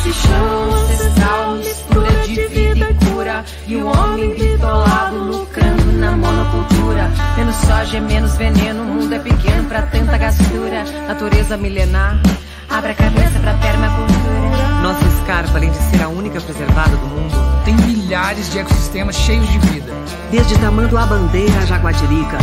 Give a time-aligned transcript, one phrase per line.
[0.00, 3.44] Esse chão ancestral, mistura de vida e cura.
[3.66, 7.10] E o homem bitolado lucrando na monocultura.
[7.36, 10.84] Menos soja, menos veneno, o mundo é pequeno pra tanta gastura.
[11.06, 12.18] Natureza milenar,
[12.70, 14.80] abre a cabeça pra permacultura.
[14.82, 17.34] Nossa escarpa, além de ser a única preservada do mundo,
[17.66, 19.92] tem milhares de ecossistemas cheios de vida.
[20.30, 22.38] Desde Tamanduá Bandeira a Jaguatirica,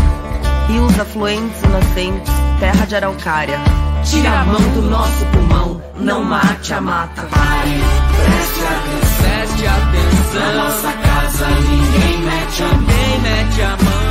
[0.67, 3.59] rios afluentes e nascentes, terra de araucária.
[4.03, 7.21] Tira a mão do nosso pulmão, não mate a mata.
[7.23, 7.81] Pare,
[8.23, 9.17] preste atenção.
[9.17, 10.41] Preste atenção.
[10.41, 12.77] Na nossa casa ninguém mete a mão.
[12.81, 14.07] Ninguém mete a mão.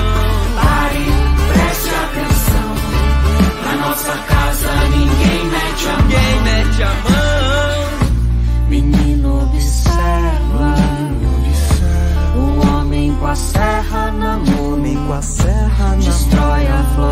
[0.63, 1.07] Pare,
[1.53, 2.69] preste atenção.
[3.65, 6.03] Na nossa casa ninguém mete a mão.
[6.03, 7.27] Ninguém mete a mão.
[8.69, 10.75] Menino observa,
[12.35, 17.06] o homem com a serra na mão, com a serra na destrói a floresta,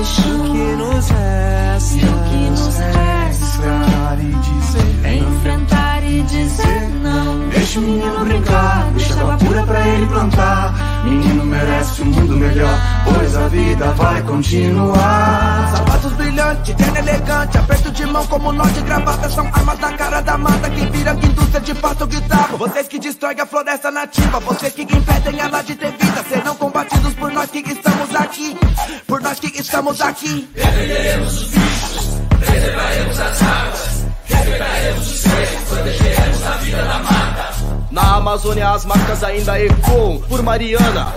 [0.00, 3.58] esse chão que nos resta, E o que nos resta?
[3.58, 7.48] enfrentar e dizer é enfrentar e dizer não.
[7.48, 10.74] Deixa o menino brincar, deixa água pura pra ele plantar.
[11.04, 15.72] Menino merece um mundo melhor, pois a vida vai continuar.
[15.76, 20.20] Sapatos brilhantes, terno elegante, aperto de mão como nó de gravata São armas da cara
[20.20, 24.40] da mata que viram que indústria de fato guitarra Vocês que destroem a floresta nativa,
[24.40, 28.56] vocês que impedem ela de ter vida Serão combatidos por nós que estamos aqui,
[29.06, 36.46] por nós que estamos aqui Defenderemos os bichos, preservaremos as águas, respeitaremos os seres, protegeremos
[36.46, 37.57] a vida da mata.
[37.90, 41.08] Na Amazônia as marcas ainda ecoam por Mariana.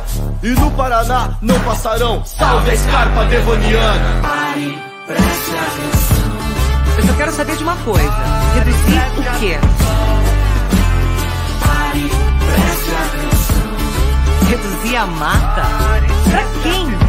[0.42, 2.24] E no Paraná não passarão.
[2.26, 4.22] Salve a escarpa devoniana!
[4.22, 6.32] Pare, preste atenção.
[6.98, 8.24] Eu só quero saber de uma coisa:
[8.56, 9.60] reduzir o quê?
[11.60, 12.12] Pare,
[12.48, 14.50] preste atenção.
[14.50, 15.64] Reduzir a mata?
[16.30, 17.01] Pra quem?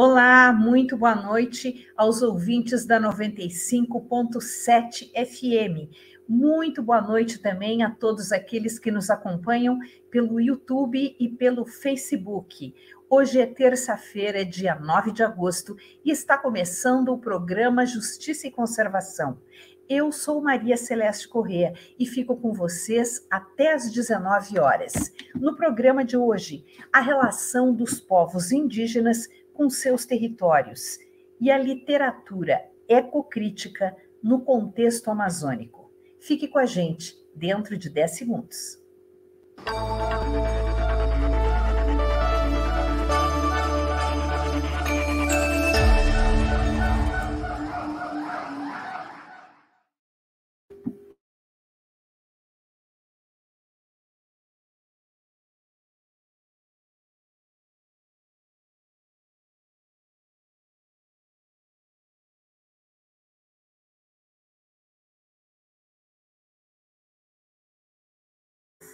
[0.00, 5.90] Olá, muito boa noite aos ouvintes da 95.7 FM.
[6.28, 9.76] Muito boa noite também a todos aqueles que nos acompanham
[10.08, 12.72] pelo YouTube e pelo Facebook.
[13.10, 19.40] Hoje é terça-feira, dia 9 de agosto, e está começando o programa Justiça e Conservação.
[19.88, 25.12] Eu sou Maria Celeste Corrêa e fico com vocês até às 19 horas.
[25.34, 31.00] No programa de hoje, a relação dos povos indígenas com seus territórios
[31.40, 35.90] e a literatura ecocrítica no contexto amazônico.
[36.20, 38.78] Fique com a gente dentro de 10 segundos.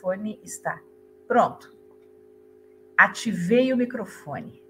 [0.04, 0.82] Microfone está
[1.26, 1.74] pronto.
[2.96, 4.62] Ativei o microfone.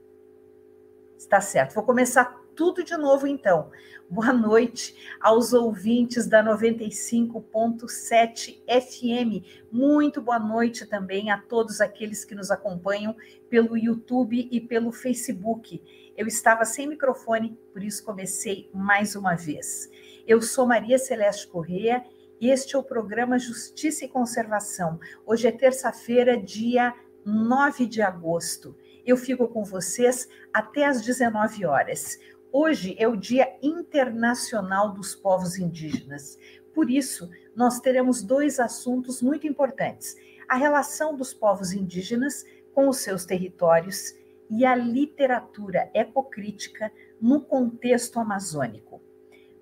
[1.19, 1.75] Está certo.
[1.75, 3.73] Vou começar tudo de novo então.
[4.09, 9.45] Boa noite aos ouvintes da 95.7 FM.
[9.73, 13.17] Muito boa noite também a todos aqueles que nos acompanham
[13.51, 15.83] pelo YouTube e pelo Facebook.
[16.17, 19.91] Eu estava sem microfone, por isso comecei mais uma vez.
[20.27, 22.03] Eu sou Maria Celeste Corrêa
[22.41, 24.99] este é o programa Justiça e Conservação.
[25.25, 26.95] Hoje é terça-feira, dia
[27.25, 28.77] 9 de agosto.
[29.07, 32.19] Eu fico com vocês até às 19 horas.
[32.53, 36.39] Hoje é o Dia Internacional dos Povos Indígenas.
[36.75, 40.17] Por isso, nós teremos dois assuntos muito importantes:
[40.49, 42.45] a relação dos povos indígenas
[42.75, 44.15] com os seus territórios
[44.51, 49.01] e a literatura ecocrítica no contexto amazônico.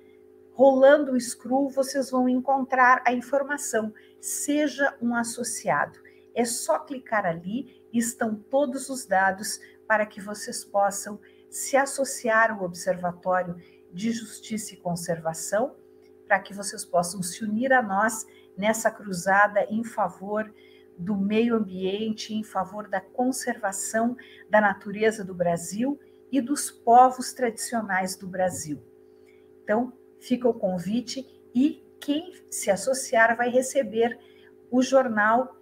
[0.53, 3.93] rolando o scroll, vocês vão encontrar a informação.
[4.27, 6.01] Seja um associado.
[6.35, 12.65] É só clicar ali estão todos os dados para que vocês possam se associar ao
[12.65, 13.55] Observatório
[13.93, 15.77] de Justiça e Conservação,
[16.27, 18.27] para que vocês possam se unir a nós
[18.59, 20.53] nessa cruzada em favor
[20.99, 24.17] do meio ambiente, em favor da conservação
[24.51, 26.01] da natureza do Brasil
[26.33, 28.83] e dos povos tradicionais do Brasil.
[29.63, 31.25] Então, fica o convite
[31.55, 34.19] e quem se associar vai receber
[34.71, 35.57] o jornal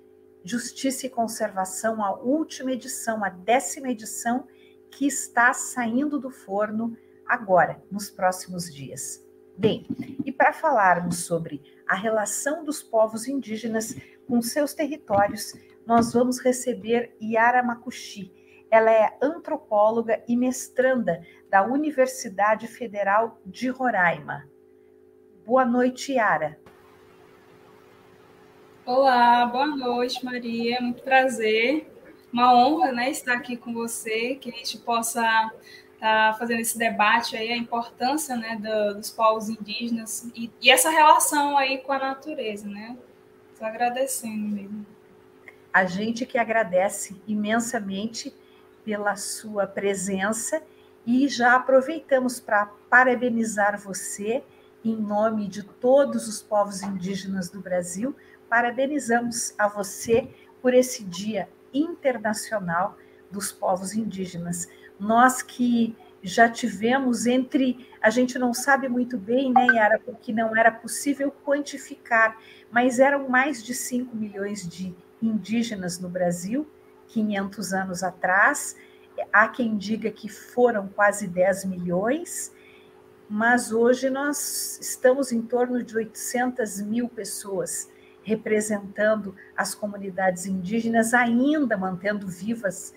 [0.45, 4.47] Justiça e Conservação, a última edição, a décima edição,
[4.91, 6.97] que está saindo do forno
[7.27, 9.27] agora, nos próximos dias.
[9.57, 9.87] Bem,
[10.25, 13.97] e para falarmos sobre a relação dos povos indígenas
[14.27, 15.55] com seus territórios,
[15.87, 18.33] nós vamos receber Yara Makushi.
[18.71, 24.49] Ela é antropóloga e mestranda da Universidade Federal de Roraima.
[25.47, 26.59] Boa noite, Yara.
[28.87, 30.81] Olá, boa noite, Maria.
[30.81, 31.87] Muito prazer.
[32.33, 35.21] Uma honra né, estar aqui com você, que a gente possa
[35.93, 40.71] estar tá fazendo esse debate aí, a importância né, do, dos povos indígenas e, e,
[40.71, 42.97] essa relação aí com a natureza, né?
[43.53, 44.87] Estou agradecendo mesmo.
[45.71, 48.35] A gente que agradece imensamente
[48.83, 50.63] pela sua presença
[51.07, 54.43] e já aproveitamos para parabenizar você
[54.85, 58.15] em nome de todos os povos indígenas do Brasil
[58.49, 60.29] parabenizamos a você
[60.61, 62.97] por esse Dia Internacional
[63.31, 64.69] dos Povos Indígenas.
[65.01, 70.57] Nós que já tivemos entre, a gente não sabe muito bem, né, Yara, porque não
[70.57, 72.39] era possível quantificar,
[72.71, 76.67] mas eram mais de 5 milhões de indígenas no Brasil,
[77.09, 78.77] 500 anos atrás.
[79.33, 82.54] Há quem diga que foram quase 10 milhões,
[83.35, 87.91] mas hoje nós estamos em torno de 800 mil pessoas
[88.23, 92.95] representando as comunidades indígenas, ainda mantendo vivas,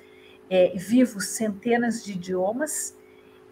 [0.47, 2.95] é, vivos centenas de idiomas.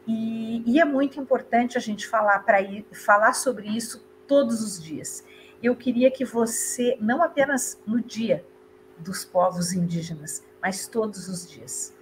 [0.06, 2.60] E, e, é muito importante a gente falar, para
[2.92, 5.26] falar sobre isso todos os dias.
[5.64, 8.46] Eu queria que você, não apenas no dia
[9.00, 11.96] dos povos indígenas, mas todos os dias.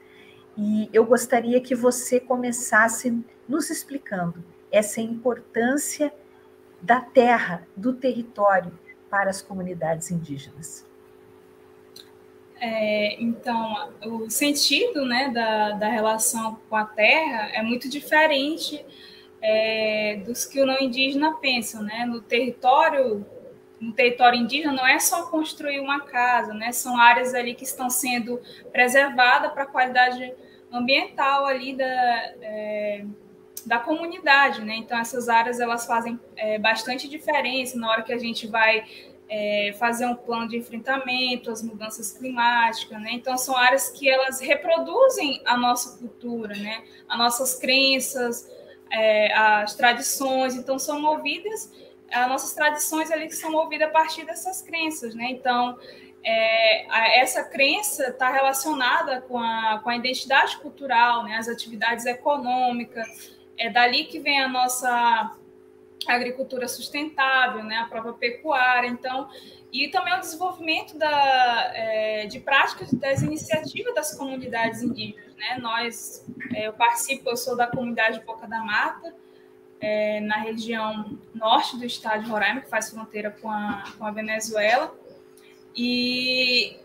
[0.58, 6.12] E eu gostaria que você começasse nos explicando essa importância
[6.82, 8.78] da terra, do território,
[9.10, 10.86] para as comunidades indígenas?
[12.60, 18.84] É, então, o sentido né, da, da relação com a terra é muito diferente
[19.40, 21.82] é, dos que o não indígena pensa.
[21.82, 22.06] Né?
[22.06, 23.26] No território
[23.80, 26.72] no território indígena não é só construir uma casa, né?
[26.72, 28.40] São áreas ali que estão sendo
[28.72, 30.34] preservadas para a qualidade
[30.72, 33.06] ambiental ali da, é,
[33.66, 34.76] da comunidade, né?
[34.76, 38.86] Então essas áreas elas fazem é, bastante diferença na hora que a gente vai
[39.30, 43.12] é, fazer um plano de enfrentamento às mudanças climáticas, né?
[43.14, 46.84] Então são áreas que elas reproduzem a nossa cultura, né?
[47.08, 48.50] As nossas crenças,
[48.92, 51.72] é, as tradições, então são movidas
[52.14, 55.32] as nossas tradições ali que são movidas a partir dessas crenças, né?
[55.32, 55.78] Então
[56.24, 61.38] é, essa crença está relacionada com a, com a identidade cultural, né?
[61.38, 65.36] As atividades econômicas, é dali que vem a nossa
[66.08, 69.30] agricultura sustentável, né, a própria pecuária, então,
[69.72, 76.26] e também o desenvolvimento da, é, de práticas das iniciativas das comunidades indígenas, né, nós,
[76.54, 79.16] é, eu participo, eu sou da comunidade Boca da Mata,
[79.80, 84.12] é, na região norte do estado de Roraima, que faz fronteira com a, com a
[84.12, 84.94] Venezuela,
[85.76, 86.78] e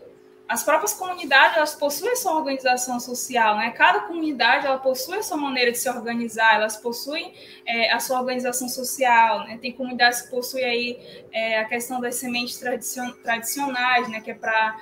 [0.49, 3.69] as próprias comunidades elas possuem sua organização social, né?
[3.69, 7.31] Cada comunidade ela possui a sua maneira de se organizar, elas possuem
[7.67, 9.59] é, a sua organização social, né?
[9.61, 10.99] Tem comunidades que possuem aí
[11.31, 14.21] é, a questão das sementes tradicion tradicionais, né?
[14.21, 14.81] Que é para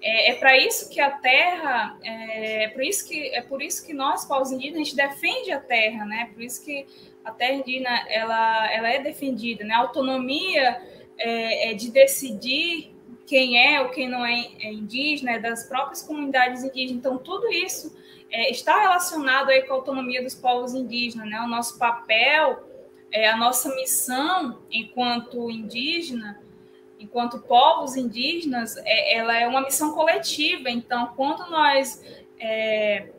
[0.00, 3.84] é, é para isso que a terra é, é por isso que é por isso
[3.84, 6.30] que nós povos indígenas a gente defende a terra, né?
[6.32, 6.86] Por isso que
[7.24, 9.74] a terra indígena ela ela é defendida, né?
[9.74, 10.80] A autonomia
[11.18, 12.91] é, é de decidir
[13.32, 16.98] quem é ou quem não é, é indígena, é das próprias comunidades indígenas.
[16.98, 17.96] Então, tudo isso
[18.30, 21.40] é, está relacionado aí com a autonomia dos povos indígenas, né?
[21.40, 22.62] O nosso papel
[23.10, 26.42] é, a nossa missão enquanto indígena,
[27.00, 30.68] enquanto povos indígenas, é, ela é uma missão coletiva.
[30.68, 32.04] Então, quando nós
[32.38, 33.12] é,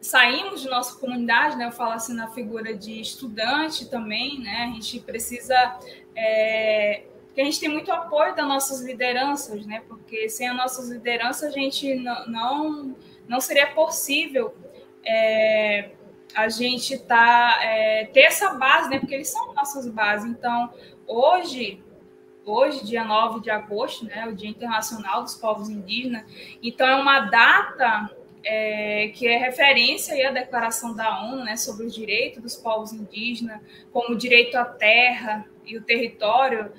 [0.00, 4.74] saímos de nossa comunidade, né, eu falo assim na figura de estudante também, né, a
[4.74, 5.78] gente precisa
[6.16, 9.84] é, porque a gente tem muito apoio das nossas lideranças, né?
[9.86, 12.96] Porque sem as nossas lideranças a gente não,
[13.28, 14.52] não, seria possível
[15.04, 15.90] é,
[16.34, 18.98] a gente tá, é, ter essa base, né?
[18.98, 20.28] Porque eles são nossas bases.
[20.28, 20.74] Então,
[21.06, 21.80] hoje,
[22.44, 24.26] hoje, dia 9 de agosto, né?
[24.26, 26.24] O Dia Internacional dos Povos Indígenas.
[26.60, 28.10] Então, é uma data
[28.42, 33.60] é, que é referência à Declaração da ONU né, sobre os direitos dos povos indígenas,
[33.92, 36.72] como o direito à terra e o território,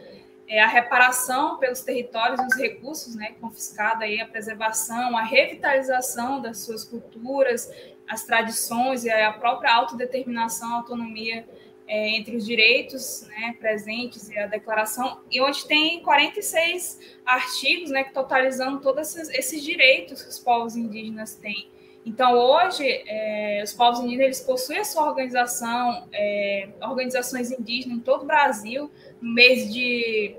[0.52, 6.42] é, a reparação pelos territórios e os recursos né, confiscados, aí, a preservação, a revitalização
[6.42, 7.72] das suas culturas,
[8.06, 11.48] as tradições e a própria autodeterminação, autonomia
[11.88, 18.04] é, entre os direitos né, presentes e a declaração, e onde tem 46 artigos né,
[18.14, 21.70] totalizando todos esses, esses direitos que os povos indígenas têm.
[22.06, 28.02] Então, hoje, é, os povos indígenas eles possuem a sua organização, é, organizações indígenas em
[28.02, 28.90] todo o Brasil.
[29.22, 30.36] No mês de,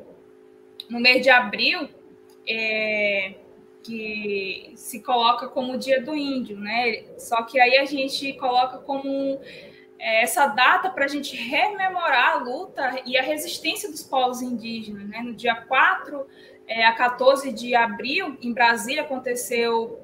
[0.90, 1.88] no mês de abril,
[2.48, 3.34] é,
[3.82, 7.04] que se coloca como o Dia do Índio, né?
[7.18, 9.40] Só que aí a gente coloca como
[9.98, 15.08] é, essa data para a gente rememorar a luta e a resistência dos povos indígenas.
[15.08, 15.20] Né?
[15.22, 16.26] No dia 4
[16.66, 20.00] é, a 14 de abril, em Brasília, aconteceu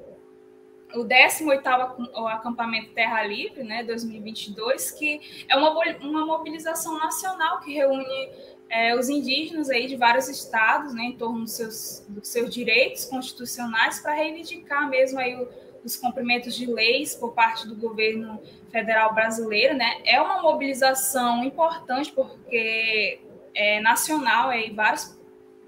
[0.93, 8.29] o 18º acampamento Terra Livre, né, 2022, que é uma, uma mobilização nacional que reúne
[8.69, 13.05] é, os indígenas aí de vários estados, né, em torno dos seus, dos seus direitos
[13.05, 15.47] constitucionais, para reivindicar mesmo aí o,
[15.83, 18.41] os cumprimentos de leis por parte do governo
[18.71, 20.01] federal brasileiro, né?
[20.05, 23.19] É uma mobilização importante porque
[23.55, 25.17] é nacional, é, vários,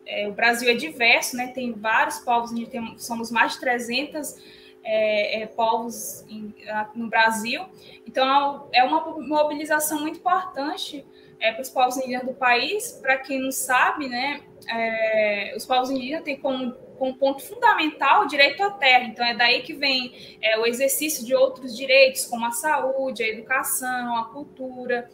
[0.06, 1.48] é, o Brasil é diverso, né?
[1.48, 6.54] Tem vários povos, tem, somos mais de 300 é, é, povos em,
[6.96, 7.66] no Brasil.
[8.06, 11.06] Então, é uma mobilização muito importante
[11.40, 13.00] é, para os povos indígenas do país.
[13.02, 18.28] Para quem não sabe, né, é, os povos indígenas têm como, como ponto fundamental o
[18.28, 19.06] direito à terra.
[19.06, 23.28] Então, é daí que vem é, o exercício de outros direitos, como a saúde, a
[23.28, 25.10] educação, a cultura.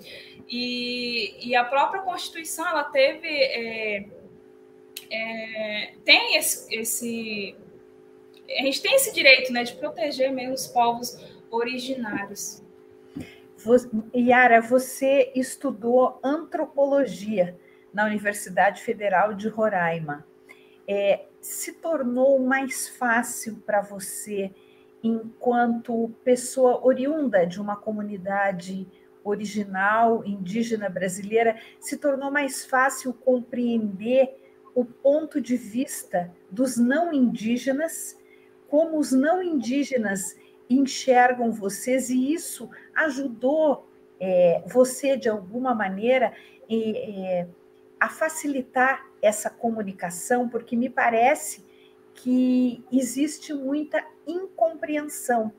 [0.50, 3.28] E, e a própria Constituição, ela teve...
[3.28, 4.06] É,
[5.10, 7.56] é, tem esse, esse
[8.50, 11.18] a gente tem esse direito né, de proteger mesmo os povos
[11.52, 12.64] originários.
[14.16, 17.58] Yara, você estudou antropologia
[17.94, 20.26] na Universidade Federal de Roraima.
[20.88, 24.52] É, se tornou mais fácil para você,
[25.04, 28.88] enquanto pessoa oriunda de uma comunidade
[29.24, 34.38] original indígena brasileira, se tornou mais fácil compreender
[34.74, 38.18] o ponto de vista dos não indígenas
[38.70, 40.36] como os não indígenas
[40.70, 43.88] enxergam vocês, e isso ajudou
[44.20, 46.34] é, você, de alguma maneira,
[46.70, 47.48] é,
[48.00, 51.66] a facilitar essa comunicação, porque me parece
[52.14, 55.52] que existe muita incompreensão.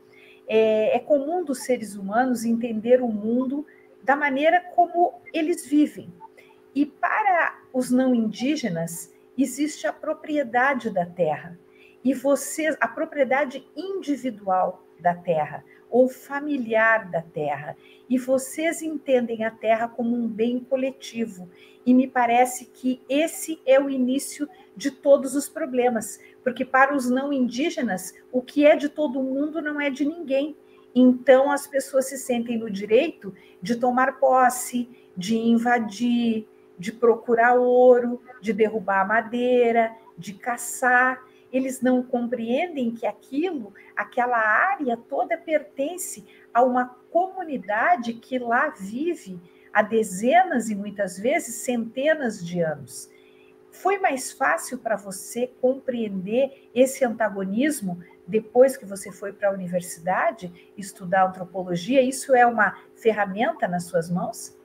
[0.47, 3.67] É, é comum dos seres humanos entender o mundo
[4.03, 6.13] da maneira como eles vivem.
[6.75, 11.59] E para os não indígenas, existe a propriedade da terra
[12.05, 17.77] e vocês, a propriedade individual da terra ou familiar da terra,
[18.09, 21.49] e vocês entendem a terra como um bem coletivo.
[21.85, 27.09] E me parece que esse é o início de todos os problemas, porque para os
[27.09, 30.57] não indígenas, o que é de todo mundo não é de ninguém.
[30.95, 36.47] Então as pessoas se sentem no direito de tomar posse, de invadir,
[36.79, 44.97] de procurar ouro, de derrubar madeira, de caçar eles não compreendem que aquilo, aquela área
[44.97, 49.41] toda pertence a uma comunidade que lá vive
[49.73, 53.11] há dezenas e muitas vezes centenas de anos.
[53.71, 60.73] Foi mais fácil para você compreender esse antagonismo depois que você foi para a universidade
[60.77, 62.03] estudar antropologia?
[62.03, 64.58] Isso é uma ferramenta nas suas mãos?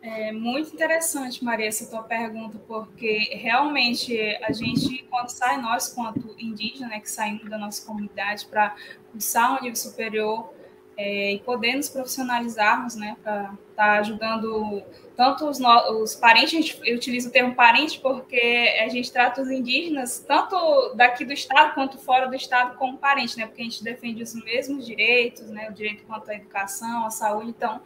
[0.00, 6.36] É muito interessante, Maria, essa tua pergunta, porque realmente a gente, quando sai, nós, quanto
[6.38, 8.76] indígena, né, que saímos da nossa comunidade para
[9.10, 10.52] cursar um nível superior,
[10.98, 14.82] é, e poder nos profissionalizarmos, né, para estar tá ajudando
[15.16, 20.18] tanto os, os parentes, eu utilizo o termo parente porque a gente trata os indígenas,
[20.26, 24.22] tanto daqui do estado quanto fora do estado, como parente, né, porque a gente defende
[24.24, 27.80] os mesmos direitos, né, o direito quanto à educação, à saúde, então,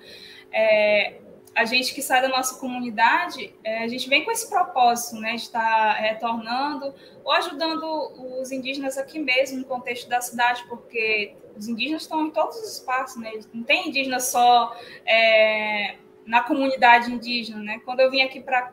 [0.50, 1.20] é,
[1.54, 5.34] a gente que sai da nossa comunidade, é, a gente vem com esse propósito, né,
[5.34, 11.34] de estar tá retornando ou ajudando os indígenas aqui mesmo, no contexto da cidade, porque
[11.56, 13.32] os indígenas estão em todos os espaços, né?
[13.52, 17.80] Não tem indígena só é, na comunidade indígena, né?
[17.84, 18.72] Quando eu vim aqui para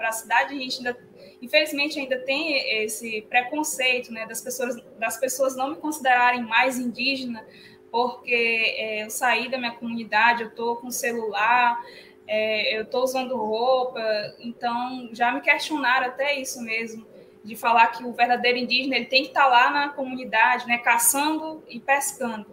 [0.00, 0.98] a cidade, a gente ainda,
[1.42, 4.26] infelizmente, ainda tem esse preconceito, né?
[4.26, 7.44] Das pessoas, das pessoas não me considerarem mais indígena,
[7.90, 11.80] porque é, eu saí da minha comunidade, eu estou com celular,
[12.26, 14.00] é, eu estou usando roupa,
[14.40, 17.06] então já me questionaram até isso mesmo
[17.44, 21.62] de falar que o verdadeiro indígena ele tem que estar lá na comunidade, né, caçando
[21.68, 22.46] e pescando.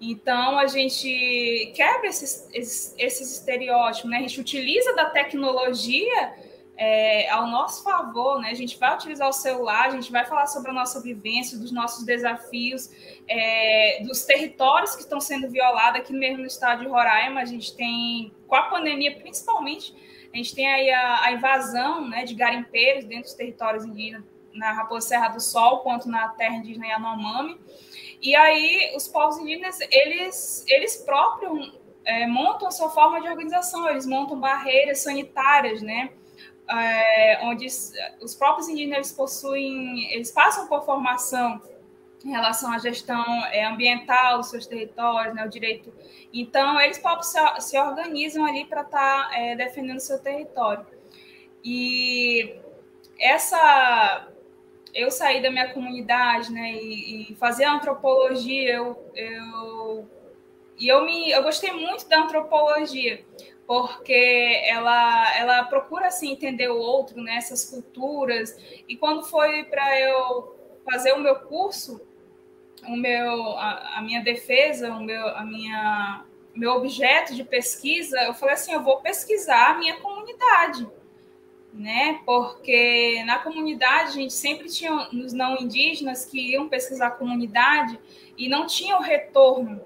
[0.00, 4.18] Então a gente quebra esses, esses, esses estereótipos, né?
[4.18, 6.34] A gente utiliza da tecnologia
[6.84, 8.50] é, ao nosso favor, né?
[8.50, 11.70] A gente vai utilizar o celular, a gente vai falar sobre a nossa vivência, dos
[11.70, 12.90] nossos desafios,
[13.28, 17.40] é, dos territórios que estão sendo violados aqui mesmo no estado de Roraima.
[17.40, 19.94] A gente tem, com a pandemia principalmente,
[20.34, 24.72] a gente tem aí a, a invasão né, de garimpeiros dentro dos territórios indígenas, na
[24.72, 27.60] Raposa Serra do Sol, quanto na terra indígena Yanomami.
[28.20, 33.88] E aí os povos indígenas, eles, eles próprios é, montam a sua forma de organização,
[33.88, 36.10] eles montam barreiras sanitárias, né?
[36.68, 41.60] É, onde os próprios indígenas possuem, eles passam por formação
[42.24, 45.92] em relação à gestão é, ambiental dos seus territórios, né, o direito.
[46.32, 50.86] Então, eles próprios se, se organizam ali para estar tá, é, defendendo seu território.
[51.64, 52.56] E
[53.18, 54.28] essa.
[54.94, 60.06] Eu saí da minha comunidade, né, e, e fazer antropologia, eu, eu,
[60.76, 63.24] e eu, me, eu gostei muito da antropologia,
[63.72, 68.54] porque ela, ela procura assim, entender o outro, né, essas culturas.
[68.86, 71.98] E quando foi para eu fazer o meu curso,
[72.86, 76.22] o meu, a, a, minha defesa, o meu, a minha,
[76.54, 80.86] meu objeto de pesquisa, eu falei assim, eu vou pesquisar a minha comunidade,
[81.72, 82.20] né?
[82.26, 87.98] Porque na comunidade a gente sempre tinha os não indígenas que iam pesquisar a comunidade
[88.36, 89.80] e não tinham retorno,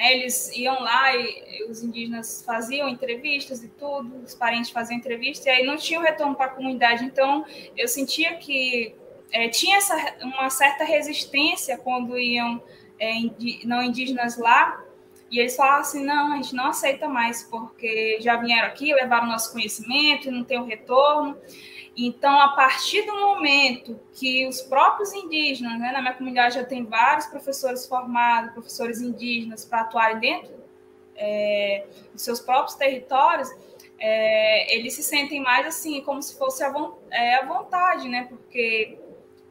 [0.00, 0.14] né?
[0.14, 5.50] Eles iam lá e, os indígenas faziam entrevistas e tudo, os parentes faziam entrevistas e
[5.50, 7.04] aí não tinham retorno para a comunidade.
[7.04, 7.44] Então
[7.76, 8.94] eu sentia que
[9.30, 12.62] é, tinha essa, uma certa resistência quando iam
[12.98, 14.82] é, indi, não indígenas lá,
[15.30, 19.28] e eles falavam assim, não, a gente não aceita mais, porque já vieram aqui, levaram
[19.28, 21.36] nosso conhecimento não tem o retorno.
[22.02, 26.84] Então, a partir do momento que os próprios indígenas, né, na minha comunidade já tem
[26.84, 30.54] vários professores formados, professores indígenas, para atuarem dentro
[31.14, 33.50] é, dos seus próprios territórios,
[33.98, 36.72] é, eles se sentem mais assim, como se fosse a,
[37.10, 38.26] é, a vontade, né?
[38.30, 38.98] Porque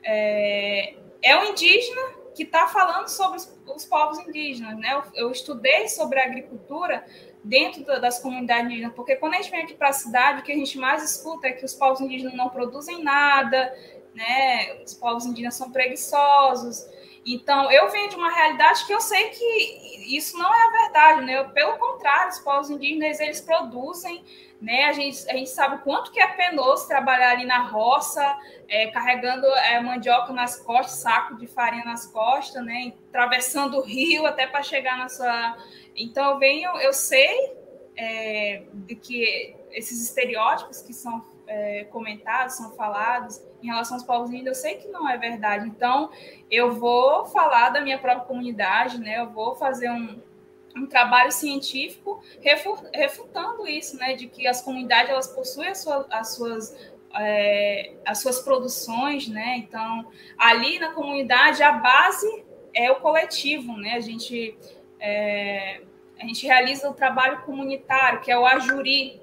[0.03, 2.01] é, é o indígena
[2.33, 4.95] que está falando sobre os, os, povos indígenas, né?
[4.95, 7.05] Eu, eu, estudei sobre agricultura
[7.43, 10.43] dentro da, das comunidades indígenas, porque quando a gente vem aqui para a cidade, o
[10.43, 13.73] que a gente mais escuta é que os povos indígenas não produzem nada,
[14.13, 14.81] né?
[14.83, 16.85] Os povos indígenas são preguiçosos.
[17.25, 21.25] Então, eu venho de uma realidade que eu sei que isso não é a verdade,
[21.25, 21.43] né?
[21.53, 24.23] Pelo contrário, os povos indígenas, eles produzem,
[24.61, 24.85] né?
[24.85, 29.45] A gente, a gente sabe quanto que é penoso trabalhar ali na roça, é, carregando
[29.45, 32.93] é, mandioca nas costas, saco de farinha nas costas, né?
[33.09, 35.57] Atravessando o rio até para chegar na sua.
[36.03, 37.53] Então, eu venho, eu sei
[37.95, 44.29] é, de que esses estereótipos que são é, comentados, são falados em relação aos povos
[44.29, 45.67] indígenas, eu sei que não é verdade.
[45.67, 46.09] Então,
[46.49, 49.19] eu vou falar da minha própria comunidade, né?
[49.19, 50.21] Eu vou fazer um,
[50.75, 52.23] um trabalho científico
[52.93, 54.13] refutando isso, né?
[54.13, 56.75] De que as comunidades elas possuem as, suas, as suas
[57.15, 59.57] é, as suas produções, né?
[59.57, 60.07] Então,
[60.37, 63.93] ali na comunidade, a base é o coletivo, né?
[63.95, 64.55] A gente,
[64.99, 65.81] é,
[66.19, 69.21] a gente realiza o trabalho comunitário, que é o ajuri,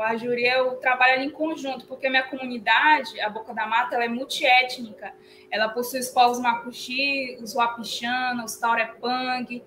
[0.00, 4.04] o Ajuri eu trabalho em conjunto, porque a minha comunidade, a Boca da Mata, ela
[4.06, 5.12] é multiétnica.
[5.50, 9.62] Ela possui os povos Macuxi, os Wapixana, os Taurepang.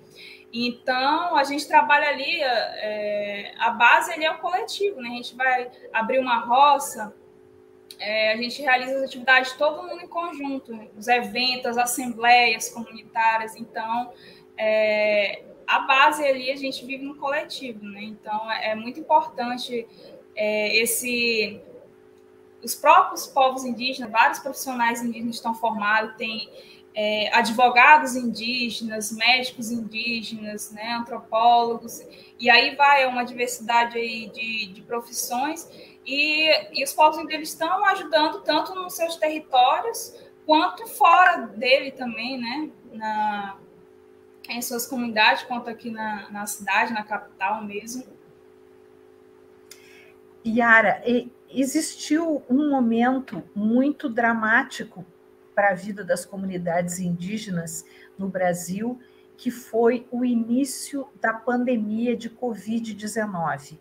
[0.52, 5.10] Então, a gente trabalha ali, é, a base ali é o coletivo, né?
[5.10, 7.14] A gente vai abrir uma roça,
[8.00, 10.88] é, a gente realiza as atividades todo mundo em conjunto, né?
[10.98, 13.56] os eventos, as assembleias comunitárias.
[13.56, 14.12] Então,
[14.58, 15.44] é,
[15.76, 18.04] a base ali a gente vive no coletivo, né?
[18.04, 19.88] Então, é, é muito importante
[20.36, 21.62] é, esse
[22.64, 26.50] os próprios povos indígenas, vários profissionais indígenas estão formados, tem
[26.96, 32.02] é, advogados indígenas, médicos indígenas, né, antropólogos,
[32.40, 35.70] e aí vai uma diversidade aí de, de profissões,
[36.06, 42.40] e, e os povos indígenas estão ajudando tanto nos seus territórios, quanto fora dele também,
[42.40, 43.58] né, na,
[44.50, 48.06] em suas comunidades, quanto aqui na, na cidade, na capital mesmo.
[50.46, 51.02] Yara,
[51.50, 55.06] existiu um momento muito dramático
[55.56, 57.86] para a vida das comunidades indígenas
[58.18, 59.00] no Brasil,
[59.38, 63.78] que foi o início da pandemia de Covid-19.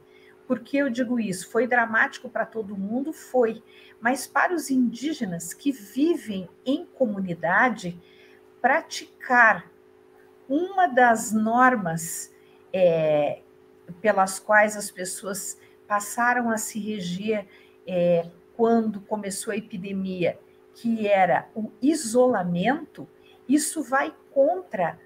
[0.46, 1.48] Por que eu digo isso?
[1.48, 3.12] Foi dramático para todo mundo?
[3.12, 3.62] Foi.
[4.00, 7.98] Mas para os indígenas que vivem em comunidade,
[8.60, 9.71] praticar
[10.48, 12.32] uma das normas
[12.72, 13.40] é,
[14.00, 17.46] pelas quais as pessoas passaram a se reger
[17.86, 20.38] é, quando começou a epidemia
[20.74, 23.08] que era o isolamento,
[23.48, 24.98] isso vai contra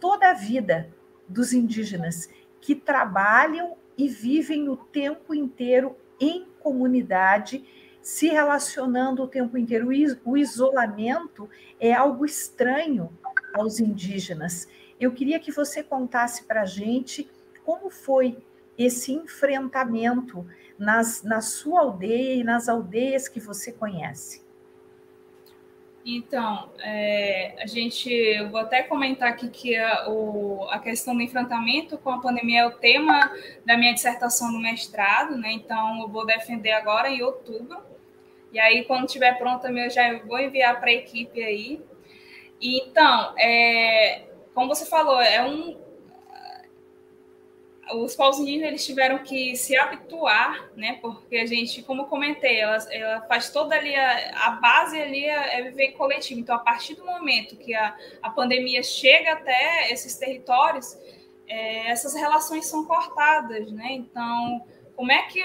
[0.00, 0.92] toda a vida
[1.28, 2.28] dos indígenas
[2.60, 7.64] que trabalham e vivem o tempo inteiro em comunidade,
[8.00, 9.88] se relacionando o tempo inteiro.
[10.24, 13.10] O isolamento é algo estranho
[13.54, 14.68] aos indígenas.
[15.02, 17.28] Eu queria que você contasse para a gente
[17.64, 18.38] como foi
[18.78, 20.46] esse enfrentamento
[20.78, 24.44] nas, na sua aldeia e nas aldeias que você conhece.
[26.06, 31.22] Então, é, a gente, eu vou até comentar aqui que a, o, a questão do
[31.22, 33.32] enfrentamento com a pandemia é o tema
[33.66, 35.50] da minha dissertação no mestrado, né?
[35.50, 37.76] Então, eu vou defender agora em outubro.
[38.52, 41.80] E aí, quando estiver pronta, eu já vou enviar para a equipe aí.
[42.60, 45.76] E, então, é, como você falou, é um,
[47.94, 50.98] os povos indígenas eles tiveram que se habituar, né?
[51.00, 55.24] Porque a gente, como eu comentei, ela, ela faz toda ali a, a base ali
[55.24, 56.40] é, é viver coletivo.
[56.40, 60.96] Então, a partir do momento que a, a pandemia chega até esses territórios,
[61.46, 63.88] é, essas relações são cortadas, né?
[63.92, 64.64] Então,
[64.96, 65.42] como é que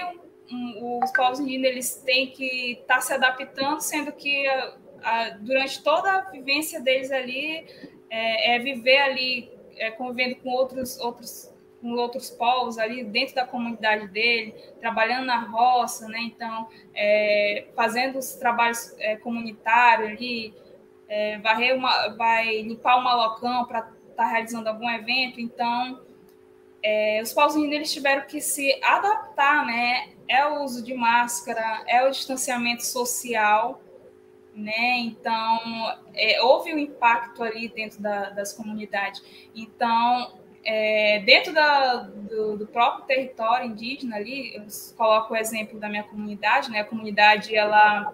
[0.50, 5.30] um, os povos indígenas eles têm que estar tá se adaptando, sendo que a, a,
[5.30, 7.66] durante toda a vivência deles ali
[8.10, 13.46] é, é viver ali é, convivendo com outros outros com outros povos ali dentro da
[13.46, 16.18] comunidade dele, trabalhando na roça, né?
[16.22, 20.52] Então, é, fazendo os trabalhos é, comunitários ali,
[21.08, 25.40] é, varrer uma, vai limpar um malocão para estar tá realizando algum evento.
[25.40, 26.00] Então,
[27.22, 30.08] os povos indígenas tiveram que se adaptar, né?
[30.26, 33.80] É o uso de máscara, é o distanciamento social,
[34.58, 34.98] né?
[34.98, 39.22] Então, é, houve um impacto ali dentro da, das comunidades.
[39.54, 40.32] Então,
[40.64, 44.64] é, dentro da, do, do, próprio território indígena ali, eu
[44.96, 46.80] coloco o exemplo da minha comunidade, né?
[46.80, 48.12] A comunidade ela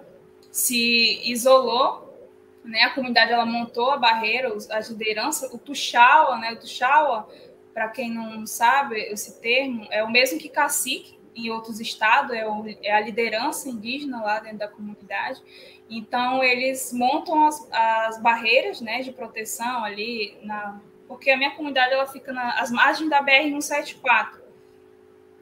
[0.53, 2.15] se isolou,
[2.63, 2.83] né?
[2.83, 6.53] A comunidade ela montou a barreira, as lideranças, o tuxaua, né?
[6.53, 7.29] O tuxaua,
[7.73, 12.47] para quem não sabe esse termo, é o mesmo que cacique em outros estados, é,
[12.47, 15.43] o, é a liderança indígena lá dentro da comunidade.
[15.89, 19.03] Então eles montam as, as barreiras, né?
[19.03, 24.41] De proteção ali na porque a minha comunidade ela fica nas margens da BR-174.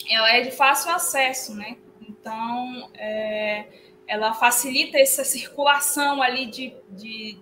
[0.09, 1.77] Ela é de fácil acesso, né?
[2.07, 3.67] Então, é,
[4.07, 7.39] ela facilita essa circulação ali de, de,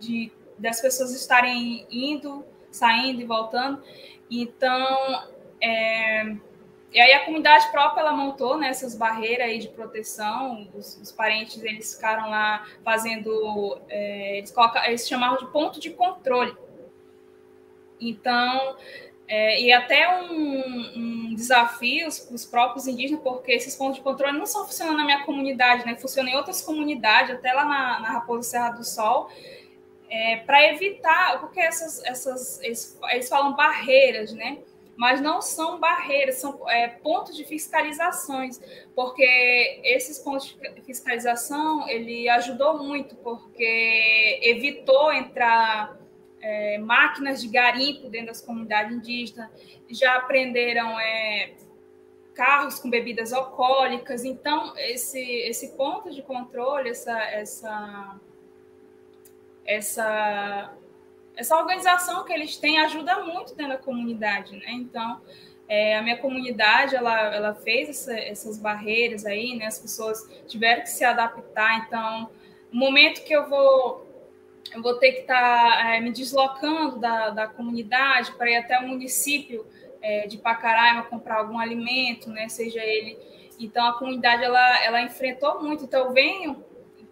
[0.00, 3.82] de, das pessoas estarem indo, saindo e voltando.
[4.30, 5.28] Então,
[5.60, 6.34] é,
[6.92, 10.68] e aí a comunidade própria ela montou né, essas barreiras aí de proteção.
[10.74, 15.90] Os, os parentes eles ficaram lá fazendo, é, eles, colocam, eles chamavam de ponto de
[15.90, 16.56] controle.
[18.00, 18.76] Então,
[19.28, 24.36] é, e até um, um desafio para os próprios indígenas, porque esses pontos de controle
[24.36, 25.94] não só funcionam na minha comunidade, né?
[25.94, 29.30] Funcionam em outras comunidades, até lá na, na Raposa Serra do Sol,
[30.08, 34.58] é, para evitar, porque essas, essas eles, eles, falam barreiras, né?
[35.00, 38.60] Mas não são barreiras, são é, pontos de fiscalizações,
[38.94, 45.98] porque esses pontos de fiscalização ele ajudou muito, porque evitou entrar
[46.38, 49.48] é, máquinas de garimpo dentro das comunidades indígenas,
[49.88, 51.54] já aprenderam é,
[52.34, 54.22] carros com bebidas alcoólicas.
[54.22, 58.20] Então, esse, esse ponto de controle, essa, essa,
[59.64, 60.74] essa,
[61.36, 64.56] essa organização que eles têm ajuda muito dentro da comunidade.
[64.56, 64.72] Né?
[64.72, 65.20] Então,
[65.68, 69.66] é, a minha comunidade ela, ela fez essa, essas barreiras aí, né?
[69.66, 71.86] as pessoas tiveram que se adaptar.
[71.86, 72.30] Então,
[72.72, 74.08] o momento que eu vou
[74.72, 78.78] eu vou ter que estar tá, é, me deslocando da, da comunidade para ir até
[78.78, 79.66] o município
[80.00, 83.18] é, de Pacaraima comprar algum alimento, né, seja ele.
[83.58, 85.84] Então, a comunidade ela, ela enfrentou muito.
[85.84, 86.64] Então, eu venho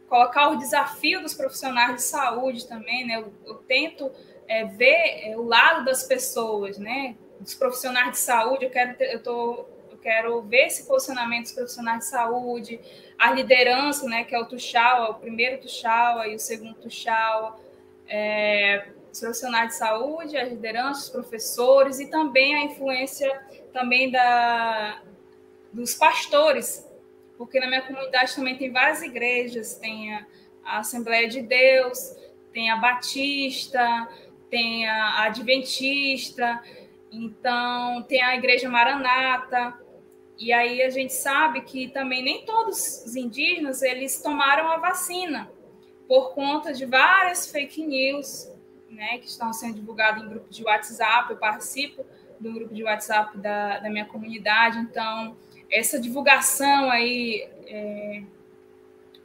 [0.08, 3.16] colocar o desafio dos profissionais de saúde também, né?
[3.16, 4.10] Eu, eu tento
[4.48, 7.16] é, ver é, o lado das pessoas, né?
[7.38, 12.00] Dos profissionais de saúde, eu quero, eu tô, eu quero ver esse posicionamento dos profissionais
[12.00, 12.80] de saúde,
[13.18, 14.24] a liderança, né?
[14.24, 17.56] Que é o Tuxaua, o primeiro Tuxaua e o segundo Tuxaua,
[18.08, 23.30] é, os profissionais de saúde, as lideranças, os professores e também a influência
[23.72, 25.02] também da,
[25.72, 26.87] dos pastores,
[27.38, 30.26] porque na minha comunidade também tem várias igrejas, tem a,
[30.64, 32.14] a Assembleia de Deus,
[32.52, 34.08] tem a Batista,
[34.50, 36.60] tem a Adventista,
[37.12, 39.78] então tem a Igreja Maranata,
[40.36, 45.50] e aí a gente sabe que também nem todos os indígenas eles tomaram a vacina
[46.06, 48.50] por conta de várias fake news,
[48.88, 51.30] né, que estão sendo divulgadas em grupos de WhatsApp.
[51.30, 52.04] Eu participo
[52.40, 55.36] do grupo de WhatsApp da, da minha comunidade, então
[55.70, 58.22] essa divulgação aí é,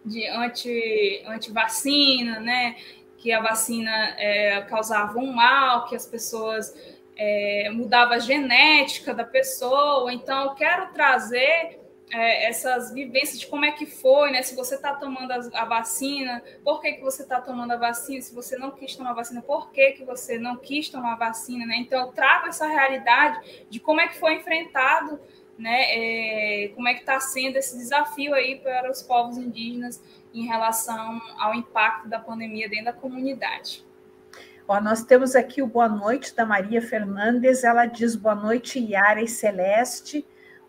[0.05, 2.75] de anti, anti-vacina, né,
[3.17, 6.75] que a vacina é, causava um mal, que as pessoas
[7.15, 10.11] é, mudava a genética da pessoa.
[10.13, 11.79] Então, eu quero trazer
[12.11, 14.41] é, essas vivências de como é que foi, né?
[14.41, 18.21] Se você está tomando a, a, vacina, por que, que você está tomando a vacina?
[18.21, 21.17] Se você não quis tomar a vacina, por que, que você não quis tomar a
[21.17, 21.77] vacina, né?
[21.77, 25.19] Então, eu trago essa realidade de como é que foi enfrentado,
[25.57, 25.85] né?
[25.89, 30.01] É, como é que está sendo esse desafio aí para os povos indígenas
[30.33, 33.85] em relação ao impacto da pandemia dentro da comunidade.
[34.67, 37.63] Ó, nós temos aqui o boa noite da Maria Fernandes.
[37.63, 40.25] Ela diz boa noite, Yara e Celeste.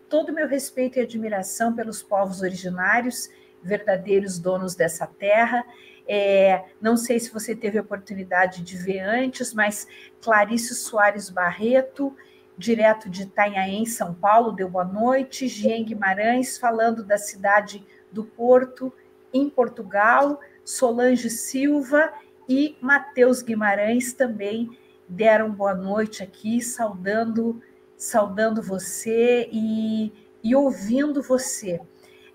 [0.07, 3.29] Todo o meu respeito e admiração pelos povos originários,
[3.63, 5.65] verdadeiros donos dessa terra.
[6.07, 9.87] É, não sei se você teve a oportunidade de ver antes, mas
[10.21, 12.15] Clarice Soares Barreto,
[12.57, 15.47] direto de Itanhaém, São Paulo, deu boa noite.
[15.47, 18.93] Jean Guimarães, falando da cidade do Porto,
[19.33, 22.13] em Portugal, Solange Silva
[22.47, 24.69] e Matheus Guimarães também
[25.07, 27.61] deram boa noite aqui, saudando,
[27.97, 30.11] saudando você e,
[30.43, 31.81] e ouvindo você.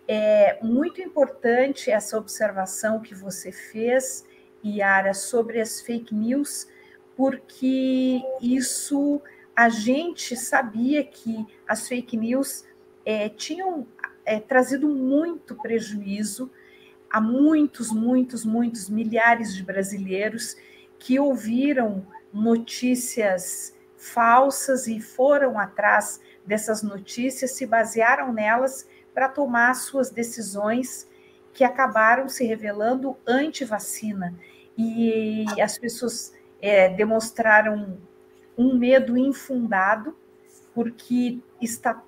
[0.07, 4.25] É muito importante essa observação que você fez,
[4.65, 6.69] Yara, sobre as fake news,
[7.17, 9.23] porque isso
[9.61, 12.65] a gente sabia que as fake news
[13.05, 13.87] é, tinham
[14.25, 16.51] é, trazido muito prejuízo
[17.11, 20.57] há muitos, muitos, muitos milhares de brasileiros
[20.99, 30.09] que ouviram notícias falsas e foram atrás dessas notícias, se basearam nelas para tomar suas
[30.09, 31.07] decisões
[31.53, 34.35] que acabaram se revelando anti-vacina.
[34.75, 37.99] E as pessoas é, demonstraram
[38.57, 40.17] um medo infundado
[40.75, 42.03] porque está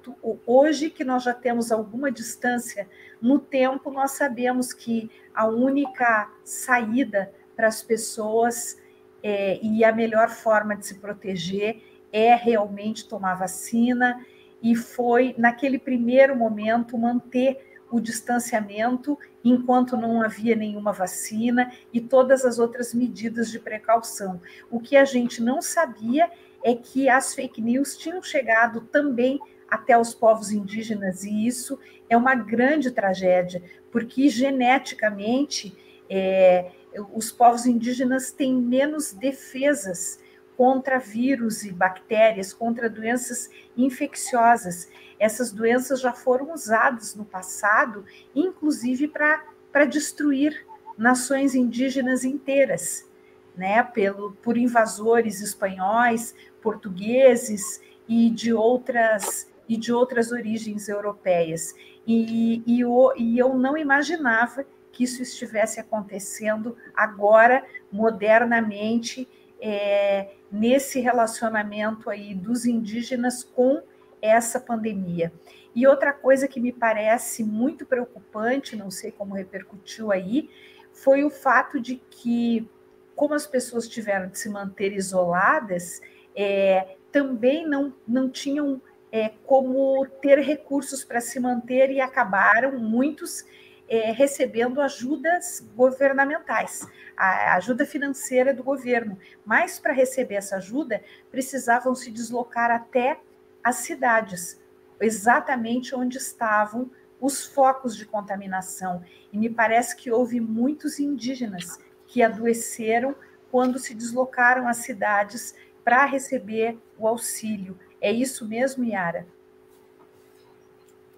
[0.47, 2.89] hoje que nós já temos alguma distância
[3.21, 8.79] no tempo, nós sabemos que a única saída para as pessoas
[9.23, 14.25] é, e a melhor forma de se proteger é realmente tomar vacina
[14.63, 22.45] e foi naquele primeiro momento manter o distanciamento enquanto não havia nenhuma vacina e todas
[22.45, 24.41] as outras medidas de precaução.
[24.71, 26.31] O que a gente não sabia
[26.65, 31.79] é que as fake news tinham chegado também até os povos indígenas, e isso
[32.09, 35.77] é uma grande tragédia, porque geneticamente
[36.09, 36.71] é,
[37.13, 40.21] os povos indígenas têm menos defesas
[40.57, 44.89] contra vírus e bactérias, contra doenças infecciosas.
[45.19, 53.09] Essas doenças já foram usadas no passado, inclusive para destruir nações indígenas inteiras,
[53.57, 61.75] né, pelo, por invasores espanhóis, portugueses e de outras e de outras origens europeias.
[62.07, 69.27] E, e, eu, e eu não imaginava que isso estivesse acontecendo agora, modernamente,
[69.65, 73.81] é, nesse relacionamento aí dos indígenas com
[74.21, 75.33] essa pandemia.
[75.73, 80.51] E outra coisa que me parece muito preocupante, não sei como repercutiu aí,
[80.93, 82.69] foi o fato de que,
[83.15, 86.01] como as pessoas tiveram de se manter isoladas,
[86.35, 93.45] é, também não, não tinham é, como ter recursos para se manter e acabaram muitos
[93.93, 99.19] é, recebendo ajudas governamentais, a ajuda financeira do governo.
[99.45, 103.21] Mas para receber essa ajuda, precisavam se deslocar até
[103.63, 104.59] as cidades,
[104.99, 109.05] exatamente onde estavam os focos de contaminação.
[109.31, 113.15] E me parece que houve muitos indígenas que adoeceram
[113.51, 117.79] quando se deslocaram às cidades para receber o auxílio.
[118.01, 119.27] É isso mesmo, Yara?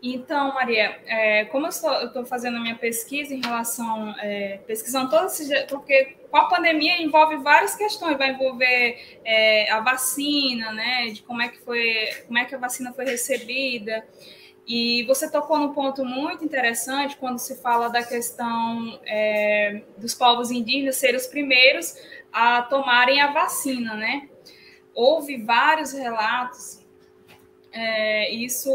[0.06, 5.40] Então, Maria, é, como eu estou fazendo a minha pesquisa em relação, é, pesquisando todos
[5.40, 11.40] esses, porque a pandemia envolve várias questões, vai envolver é, a vacina, né, de como
[11.40, 14.06] é que foi, como é que a vacina foi recebida,
[14.68, 20.50] e você tocou num ponto muito interessante quando se fala da questão é, dos povos
[20.50, 21.96] indígenas serem os primeiros
[22.30, 24.28] a tomarem a vacina, né?
[24.94, 26.83] Houve vários relatos
[27.76, 28.70] é, isso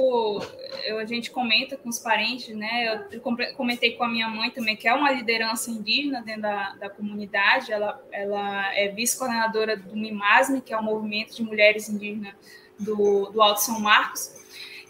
[0.83, 3.07] eu, a gente comenta com os parentes, né?
[3.09, 3.21] Eu
[3.55, 7.71] comentei com a minha mãe também, que é uma liderança indígena dentro da, da comunidade.
[7.71, 12.33] Ela, ela é vice-coordenadora do MIMASME, que é o Movimento de Mulheres Indígenas
[12.77, 14.35] do, do Alto São Marcos.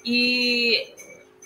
[0.03, 0.91] E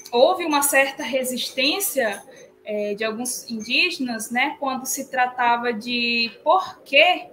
[0.09, 2.23] houve uma certa resistência
[2.63, 4.55] é, de alguns indígenas, né?
[4.57, 7.27] Quando se tratava de por quê,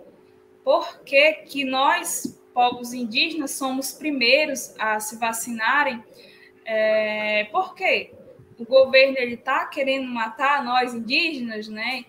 [0.65, 6.03] por que, que nós povos indígenas somos primeiros a se vacinarem.
[6.65, 8.13] É, por quê?
[8.59, 12.05] O governo está querendo matar nós indígenas, né?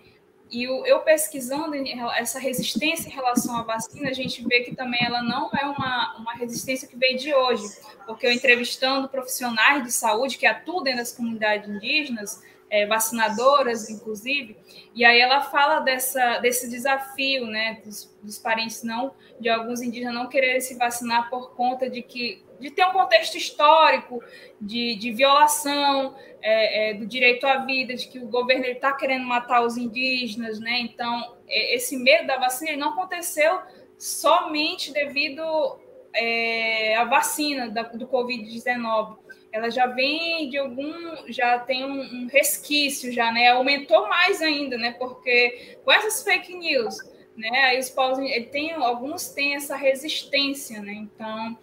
[0.50, 1.74] E eu, eu pesquisando
[2.14, 6.16] essa resistência em relação à vacina, a gente vê que também ela não é uma,
[6.18, 7.64] uma resistência que veio de hoje,
[8.06, 14.56] porque eu entrevistando profissionais de saúde que atuam dentro das comunidades indígenas, é, vacinadoras, inclusive,
[14.94, 20.14] e aí ela fala dessa, desse desafio, né, dos, dos, parentes não, de alguns indígenas
[20.14, 24.22] não quererem se vacinar por conta de que de ter um contexto histórico
[24.60, 29.26] de, de violação é, é, do direito à vida, de que o governo está querendo
[29.26, 30.78] matar os indígenas, né?
[30.78, 33.60] Então é, esse medo da vacina não aconteceu
[33.98, 35.42] somente devido
[36.14, 39.18] é, à vacina da, do Covid-19
[39.52, 43.48] ela já vem de algum, já tem um, um, resquício, já, né?
[43.48, 44.92] Aumentou mais ainda, né?
[44.98, 46.96] Porque com essas fake news,
[47.36, 47.50] né?
[47.66, 50.92] Aí os povos, ele tem, alguns têm essa resistência, né?
[50.94, 51.58] Então,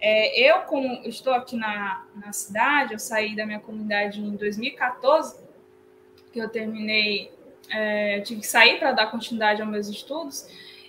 [0.00, 5.44] é, eu como estou aqui na, na cidade, eu saí da minha comunidade em 2014,
[6.32, 7.30] que eu terminei,
[7.70, 10.48] é, tive que sair para dar continuidade aos meus estudos,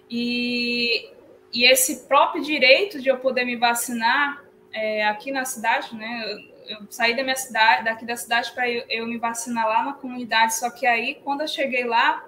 [0.09, 1.09] e,
[1.51, 4.44] e esse próprio direito de eu poder me vacinar
[4.75, 6.37] é, aqui na cidade, né?
[6.67, 9.93] Eu, saí da minha cidade, daqui da cidade para eu, eu, me vacinar lá na
[9.93, 10.55] comunidade.
[10.55, 12.27] Só que aí, quando eu cheguei lá,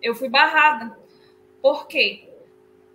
[0.00, 0.96] eu fui barrada.
[1.60, 2.28] Por quê?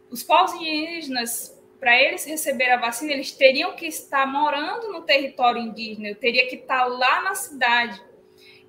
[0.10, 5.62] Os povos indígenas, para eles receber a vacina, eles teriam que estar morando no território
[5.62, 6.08] indígena.
[6.08, 8.02] Eu teria que estar lá na cidade.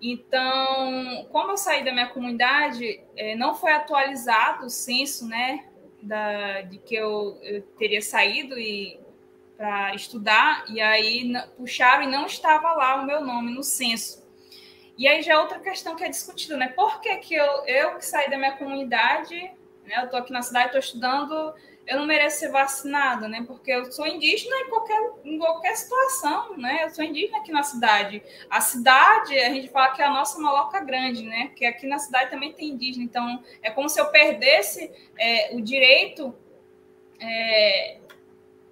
[0.02, 5.66] Então, como eu saí da minha comunidade, é, não foi atualizado o censo, né?
[6.02, 8.98] Da, de que eu, eu teria saído e
[9.56, 14.24] para estudar, e aí puxaram e não estava lá o meu nome no censo.
[14.98, 16.68] E aí já é outra questão que é discutida, né?
[16.68, 19.34] Por que, que eu, eu que saí da minha comunidade,
[19.84, 19.98] né?
[19.98, 21.54] Eu estou aqui na cidade, estou estudando,
[21.86, 23.44] eu não mereço ser vacinada, né?
[23.46, 26.84] Porque eu sou indígena em qualquer, em qualquer situação, né?
[26.84, 28.22] Eu sou indígena aqui na cidade.
[28.50, 31.48] A cidade, a gente fala que é a nossa maloca grande, né?
[31.48, 33.04] Porque aqui na cidade também tem indígena.
[33.04, 36.34] Então, é como se eu perdesse é, o direito
[37.20, 37.98] é,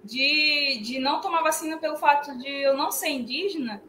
[0.05, 3.81] de, de não tomar vacina pelo fato de eu não ser indígena,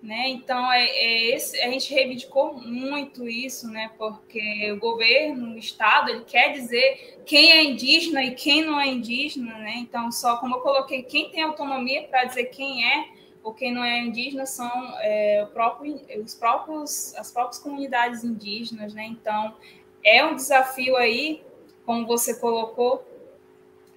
[0.00, 0.28] né?
[0.28, 3.90] Então é, é esse, a gente reivindicou muito isso, né?
[3.98, 8.86] Porque o governo, o estado, ele quer dizer quem é indígena e quem não é
[8.86, 9.74] indígena, né?
[9.78, 13.08] Então só como eu coloquei, quem tem autonomia para dizer quem é
[13.42, 19.04] ou quem não é indígena são é, próprio, os próprios as próprias comunidades indígenas, né?
[19.04, 19.56] Então
[20.04, 21.42] é um desafio aí,
[21.84, 23.04] como você colocou,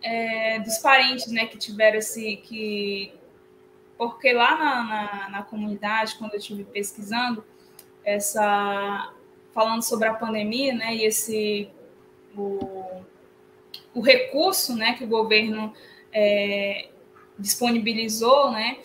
[0.01, 3.13] é, dos parentes, né, que tiveram esse, que,
[3.97, 7.43] porque lá na, na, na, comunidade, quando eu estive pesquisando,
[8.03, 9.13] essa,
[9.53, 11.69] falando sobre a pandemia, né, e esse,
[12.35, 13.03] o,
[13.93, 15.73] o recurso, né, que o governo
[16.13, 16.89] é,
[17.37, 18.77] disponibilizou, né,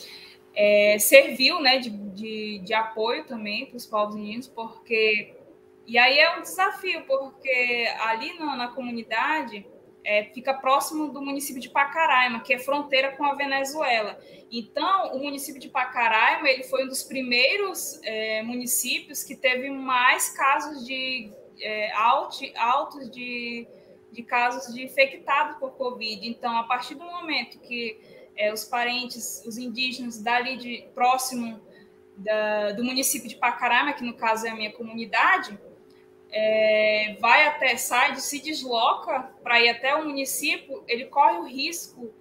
[0.54, 5.34] é, serviu, né, de, de, de apoio também para os povos indígenas, porque,
[5.86, 9.66] e aí é um desafio, porque ali na, na comunidade,
[10.04, 14.18] é, fica próximo do município de Pacaraima, que é fronteira com a Venezuela.
[14.52, 20.30] Então, o município de Pacaraima ele foi um dos primeiros é, municípios que teve mais
[20.30, 23.66] casos de é, altos de,
[24.12, 26.28] de casos de infectados por Covid.
[26.28, 27.98] Então, a partir do momento que
[28.36, 31.60] é, os parentes, os indígenas dali de próximo
[32.16, 35.58] da, do município de Pacaraima, que no caso é a minha comunidade,
[36.36, 42.12] é, vai até, sai, se desloca para ir até o município, ele corre o risco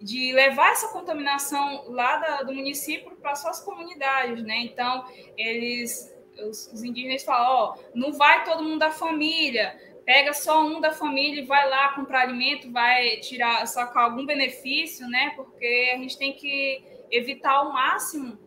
[0.00, 4.60] de levar essa contaminação lá da, do município para suas comunidades, né?
[4.60, 5.04] Então,
[5.36, 10.80] eles, os, os indígenas falam, ó, não vai todo mundo da família, pega só um
[10.80, 15.34] da família e vai lá comprar alimento, vai tirar, sacar algum benefício, né?
[15.36, 18.38] Porque a gente tem que evitar ao máximo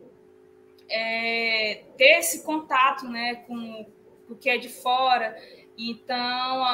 [0.88, 3.86] é, ter esse contato né, com
[4.32, 5.36] o que é de fora.
[5.76, 6.64] Então,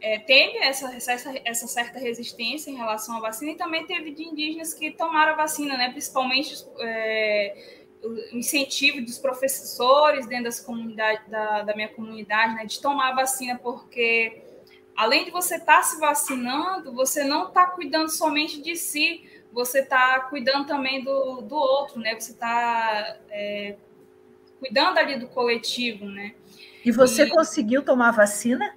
[0.00, 4.24] é, teve essa, essa, essa, certa resistência em relação à vacina e também teve de
[4.24, 11.28] indígenas que tomaram a vacina, né, principalmente é, o incentivo dos professores dentro das comunidades,
[11.28, 14.42] da, da minha comunidade né, de tomar a vacina, porque
[14.96, 19.80] além de você estar tá se vacinando, você não está cuidando somente de si, você
[19.80, 22.18] está cuidando também do, do outro, né?
[22.18, 23.76] Você está é,
[24.58, 26.34] cuidando ali do coletivo, né?
[26.84, 27.30] E você e...
[27.30, 28.74] conseguiu tomar vacina?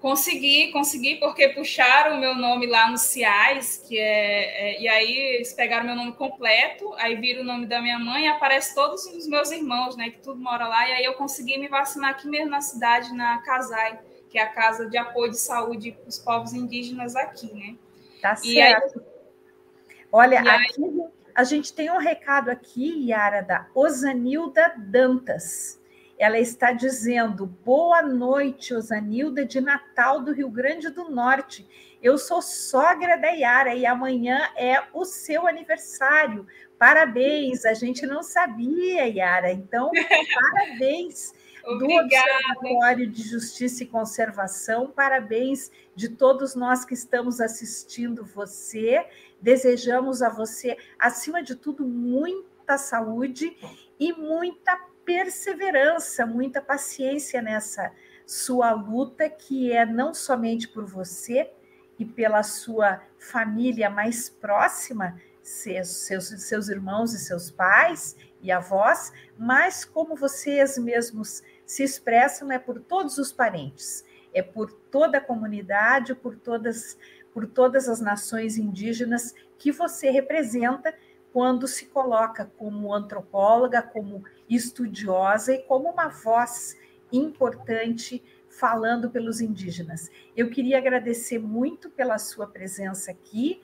[0.00, 5.12] Consegui, consegui, porque puxaram o meu nome lá no CIAS, que é, é, E aí
[5.34, 9.04] eles pegaram meu nome completo, aí viram o nome da minha mãe e aparece todos
[9.04, 10.08] os meus irmãos, né?
[10.08, 10.88] Que tudo mora lá.
[10.88, 13.98] E aí eu consegui me vacinar aqui mesmo na cidade, na CASAI,
[14.30, 17.76] que é a Casa de Apoio de Saúde para os povos indígenas aqui, né?
[18.22, 19.00] Tá certo.
[19.00, 20.04] Aí...
[20.10, 21.04] Olha, aqui aí...
[21.34, 25.79] a gente tem um recado aqui, Yara, da Osanilda Dantas.
[26.20, 31.66] Ela está dizendo: Boa noite, Osanilda de Natal do Rio Grande do Norte.
[32.02, 36.46] Eu sou sogra da Yara e amanhã é o seu aniversário.
[36.78, 39.50] Parabéns, a gente não sabia, Yara.
[39.50, 39.90] Então,
[40.54, 41.32] parabéns
[41.64, 44.90] do Observatório de Justiça e Conservação.
[44.90, 49.06] Parabéns de todos nós que estamos assistindo você.
[49.40, 53.56] Desejamos a você, acima de tudo, muita saúde
[53.98, 57.90] e muita perseverança, muita paciência nessa
[58.24, 61.50] sua luta, que é não somente por você
[61.98, 69.12] e pela sua família mais próxima, seus, seus, seus irmãos e seus pais e avós,
[69.36, 75.20] mas como vocês mesmos se expressam, é por todos os parentes, é por toda a
[75.20, 76.96] comunidade, por todas,
[77.34, 80.94] por todas as nações indígenas que você representa
[81.32, 86.76] quando se coloca como antropóloga, como estudiosa e como uma voz
[87.12, 90.10] importante falando pelos indígenas.
[90.36, 93.62] Eu queria agradecer muito pela sua presença aqui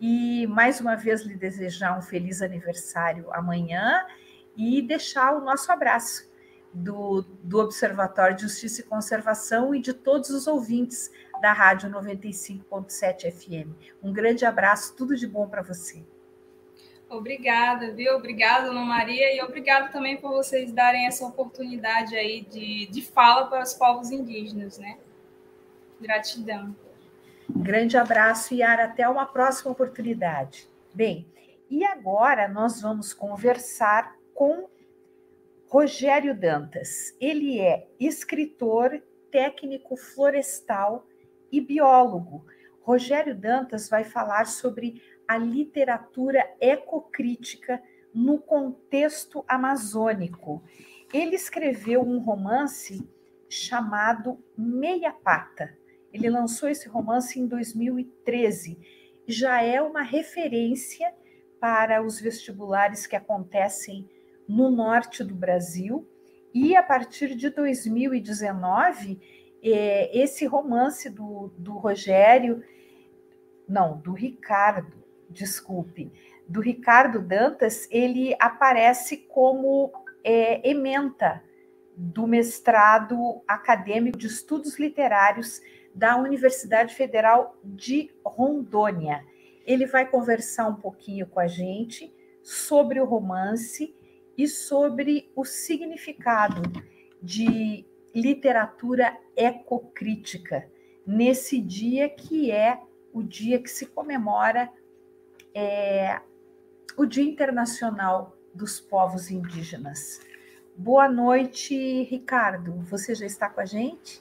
[0.00, 4.04] e mais uma vez lhe desejar um feliz aniversário amanhã
[4.56, 6.28] e deixar o nosso abraço
[6.72, 11.10] do, do Observatório de Justiça e Conservação e de todos os ouvintes
[11.40, 13.70] da Rádio 95.7 FM.
[14.02, 16.04] Um grande abraço, tudo de bom para você.
[17.16, 18.16] Obrigada, viu?
[18.16, 23.46] Obrigada, Ana Maria, e obrigado também por vocês darem essa oportunidade aí de, de fala
[23.46, 24.98] para os povos indígenas, né?
[26.00, 26.74] Gratidão.
[27.48, 28.84] Grande abraço, Yara.
[28.84, 30.68] Até uma próxima oportunidade.
[30.92, 31.26] Bem,
[31.70, 34.68] e agora nós vamos conversar com
[35.68, 37.16] Rogério Dantas.
[37.20, 41.06] Ele é escritor, técnico florestal
[41.50, 42.46] e biólogo.
[42.82, 47.82] Rogério Dantas vai falar sobre a literatura ecocrítica
[48.14, 50.62] no contexto amazônico.
[51.12, 53.08] Ele escreveu um romance
[53.48, 55.76] chamado Meia Pata.
[56.12, 58.78] Ele lançou esse romance em 2013.
[59.26, 61.12] Já é uma referência
[61.60, 64.08] para os vestibulares que acontecem
[64.48, 66.06] no norte do Brasil.
[66.52, 69.20] E a partir de 2019,
[69.62, 72.62] eh, esse romance do, do Rogério,
[73.68, 76.12] não, do Ricardo, desculpe,
[76.46, 81.42] do Ricardo Dantas, ele aparece como é, ementa
[81.96, 85.60] do mestrado acadêmico de estudos literários
[85.94, 89.24] da Universidade Federal de Rondônia.
[89.64, 92.12] Ele vai conversar um pouquinho com a gente
[92.42, 93.94] sobre o romance
[94.36, 96.62] e sobre o significado
[97.22, 100.68] de literatura ecocrítica
[101.06, 102.80] nesse dia que é
[103.12, 104.70] o dia que se comemora
[105.54, 106.20] é,
[106.96, 110.20] o Dia Internacional dos Povos Indígenas.
[110.76, 112.72] Boa noite, Ricardo.
[112.90, 114.20] Você já está com a gente?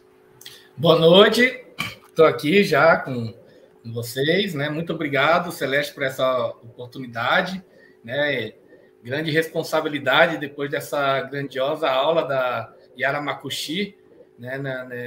[0.77, 1.65] Boa noite.
[2.07, 3.33] Estou aqui já com
[3.83, 4.69] vocês, né?
[4.69, 7.63] Muito obrigado, Celeste, por essa oportunidade,
[8.03, 8.53] né?
[9.03, 13.97] Grande responsabilidade depois dessa grandiosa aula da Yara Makushi,
[14.37, 14.59] né?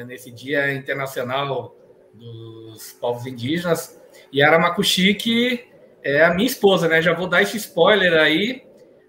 [0.04, 1.76] Nesse Dia Internacional
[2.12, 4.00] dos Povos Indígenas.
[4.34, 5.75] Yara Makushi, que
[6.06, 7.02] é a minha esposa, né?
[7.02, 8.62] Já vou dar esse spoiler aí.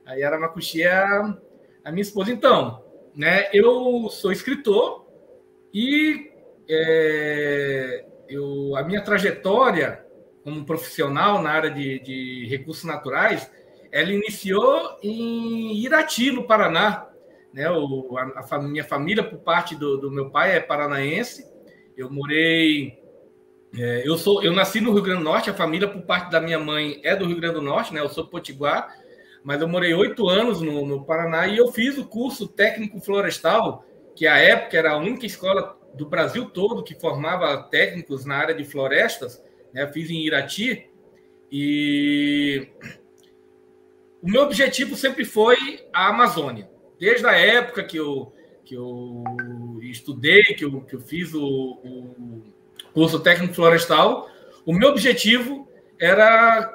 [0.04, 1.38] A Yara Makushi é a,
[1.86, 2.32] a minha esposa.
[2.32, 2.84] Então,
[3.16, 3.50] né?
[3.54, 5.06] Eu sou escritor
[5.72, 6.32] e
[6.68, 10.04] é, eu, a minha trajetória
[10.44, 13.52] como profissional na área de, de recursos naturais,
[13.92, 17.08] ela iniciou em Irati, no Paraná.
[17.54, 17.70] Né?
[17.70, 21.46] O, a, a minha família, por parte do, do meu pai, é paranaense.
[21.96, 22.98] Eu morei
[23.78, 26.42] é, eu sou, eu nasci no Rio Grande do Norte, a família por parte da
[26.42, 28.02] minha mãe é do Rio Grande do Norte, né?
[28.02, 28.98] Eu sou potiguar,
[29.44, 33.86] mas eu morei oito anos no, no, Paraná e eu fiz o curso técnico florestal,
[34.16, 38.56] que à época era a única escola do Brasil todo que formava técnicos na área
[38.56, 39.44] de florestas.
[39.72, 39.86] Né?
[39.94, 40.90] Fiz em Irati
[41.52, 42.70] e
[44.22, 45.56] o meu objetivo sempre foi
[45.94, 46.68] a Amazônia.
[47.00, 48.34] Desde a época que eu,
[48.66, 49.24] que eu
[49.84, 52.57] estudei, que eu, que eu fiz o, o
[52.98, 54.28] curso técnico florestal,
[54.66, 55.70] o meu objetivo
[56.00, 56.68] era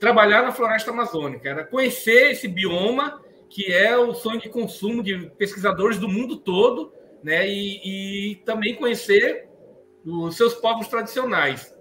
[0.00, 5.30] trabalhar na floresta amazônica, era conhecer esse bioma que é o sonho de consumo de
[5.38, 6.92] pesquisadores do mundo todo,
[7.22, 7.48] né?
[7.48, 9.48] E, e também conhecer
[10.04, 11.72] os seus povos tradicionais.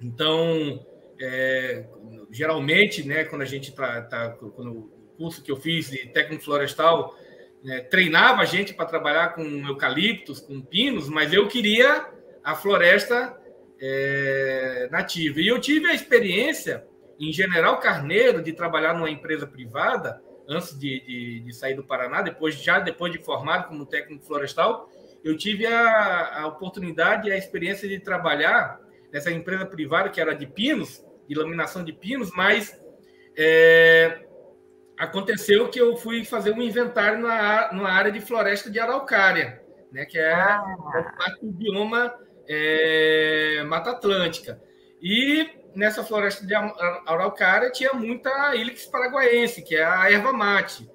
[0.00, 0.82] Então,
[1.20, 1.84] é,
[2.30, 6.44] geralmente, né, quando a gente está, tá, quando o curso que eu fiz de técnico
[6.44, 7.14] florestal
[7.62, 12.10] né, treinava a gente para trabalhar com eucaliptos, com pinos, mas eu queria
[12.44, 13.36] a floresta
[13.80, 15.40] é, nativa.
[15.40, 16.86] E eu tive a experiência
[17.18, 22.20] em General Carneiro de trabalhar numa empresa privada antes de, de, de, sair do Paraná,
[22.20, 24.90] depois já depois de formado como técnico florestal,
[25.22, 28.80] eu tive a, a oportunidade e a experiência de trabalhar
[29.12, 32.80] nessa empresa privada que era de pinos, de laminação de pinos, mas
[33.36, 34.24] é,
[34.98, 39.62] aconteceu que eu fui fazer um inventário na, na área de floresta de araucária,
[39.92, 40.64] né, que é ah.
[41.40, 42.12] do bioma
[42.48, 44.60] é, Mata Atlântica.
[45.00, 50.88] E nessa floresta de araucária tinha muita Ilix paraguaense, que é a erva mate.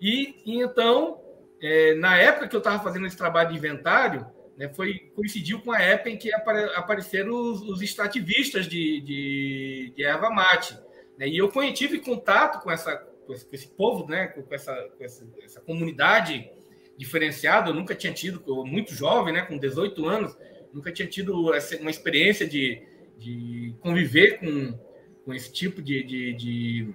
[0.00, 1.20] E, e então,
[1.60, 4.26] é, na época que eu estava fazendo esse trabalho de inventário,
[4.56, 9.92] né, foi coincidiu com a época em que apare, apareceram os, os extrativistas de, de,
[9.94, 10.78] de, erva mate.
[11.18, 14.74] Né, e eu tive contato com, essa, com, esse, com esse povo, né, com, essa,
[14.96, 16.50] com essa, essa, comunidade
[16.96, 17.70] diferenciada.
[17.70, 20.36] Eu nunca tinha tido, muito jovem, né, com 18 anos,
[20.76, 22.82] nunca tinha tido essa, uma experiência de,
[23.18, 24.78] de conviver com,
[25.24, 26.94] com esse tipo de, de, de,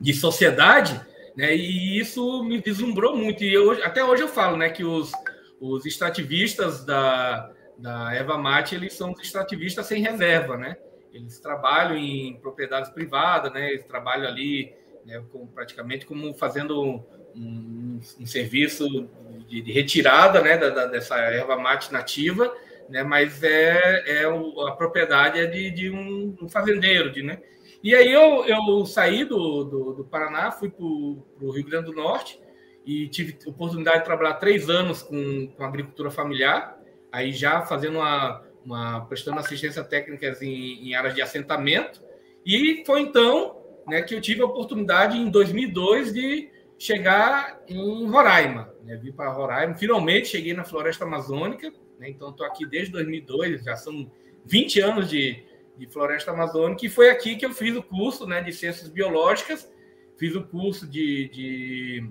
[0.00, 1.00] de sociedade.
[1.36, 3.44] Né, e isso me deslumbrou muito.
[3.44, 5.12] E eu, até hoje eu falo né, que os
[5.60, 10.76] os extrativistas da, da Eva Mate, eles são extrativistas sem reserva, né?
[11.12, 13.70] Eles trabalham em propriedades privadas, né?
[13.70, 14.72] Eles trabalham ali
[15.04, 17.02] né, com, praticamente como fazendo um,
[17.34, 19.08] um, um serviço
[19.48, 22.54] de, de, retirada né, da, da, dessa erva mate nativa,
[22.88, 23.02] né?
[23.02, 27.40] Mas é, é o, a propriedade é de, de um, um, fazendeiro, de, né?
[27.82, 31.92] E aí eu, eu saí do, do, do Paraná, fui para o Rio Grande do
[31.92, 32.40] Norte,
[32.88, 36.80] e tive oportunidade de trabalhar três anos com, com agricultura familiar,
[37.12, 42.02] aí já fazendo uma, uma prestando assistência técnica em, em, áreas de assentamento,
[42.46, 48.72] e foi então né, que eu tive a oportunidade em 2002 de chegar em Roraima,
[48.82, 53.64] né, vim para Roraima, finalmente cheguei na floresta amazônica, né, então estou aqui desde 2002,
[53.64, 54.10] já são
[54.44, 55.42] 20 anos de,
[55.76, 59.70] de floresta amazônica, e foi aqui que eu fiz o curso né, de ciências biológicas,
[60.16, 62.10] fiz o curso de, de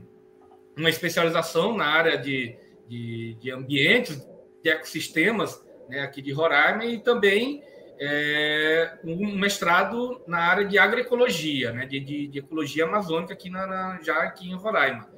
[0.77, 2.55] uma especialização na área de,
[2.87, 4.25] de, de ambientes,
[4.63, 7.63] de ecossistemas, né, aqui de Roraima, e também
[7.99, 13.65] é, um mestrado na área de agroecologia, né, de, de, de ecologia amazônica aqui na,
[13.65, 15.16] na, já aqui em Roraima.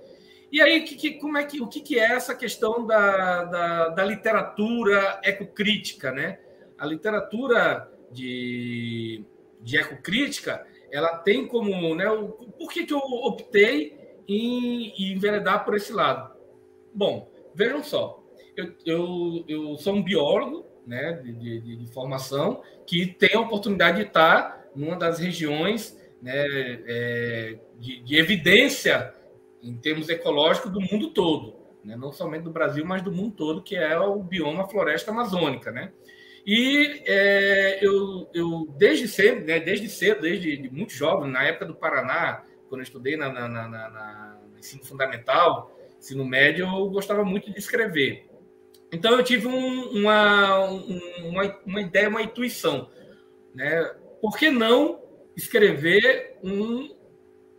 [0.51, 3.89] E aí, que, que, como é que, o que, que é essa questão da, da,
[3.89, 6.11] da literatura ecocrítica?
[6.11, 6.39] Né?
[6.77, 9.23] A literatura de,
[9.61, 11.93] de ecocrítica, ela tem como...
[11.95, 16.31] Né, o, por que, que eu optei em, em enveredar por esse lado.
[16.93, 18.23] Bom, vejam só,
[18.55, 23.97] eu, eu, eu sou um biólogo né, de, de, de, formação que tem a oportunidade
[23.97, 29.13] de estar numa das regiões né, é, de, de, evidência
[29.61, 33.63] em termos ecológicos do mundo todo, né, não somente do Brasil, mas do mundo todo,
[33.63, 35.71] que é o bioma floresta amazônica.
[35.71, 35.91] Né?
[36.45, 41.75] E é, eu, eu, desde cedo, né, desde cedo, desde muito jovem, na época do
[41.75, 47.25] Paraná, quando eu estudei na, na, na, na, no ensino fundamental, ensino médio, eu gostava
[47.25, 48.29] muito de escrever.
[48.91, 50.59] Então eu tive um, uma,
[51.23, 52.89] uma, uma ideia, uma intuição.
[53.53, 53.83] Né?
[54.21, 55.03] Por que não
[55.35, 56.89] escrever um,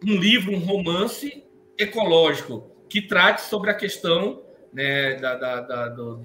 [0.05, 1.45] um livro, um romance
[1.83, 6.23] ecológico que trate sobre a questão né, da, da, da, do,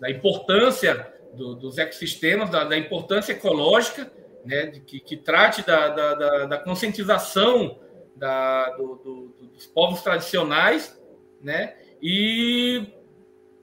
[0.00, 4.10] da importância do, dos ecossistemas, da, importância ecológica
[4.44, 7.78] né, que, que trate da, conscientização
[8.76, 10.98] do, do, dos povos tradicionais,
[11.42, 12.86] né, e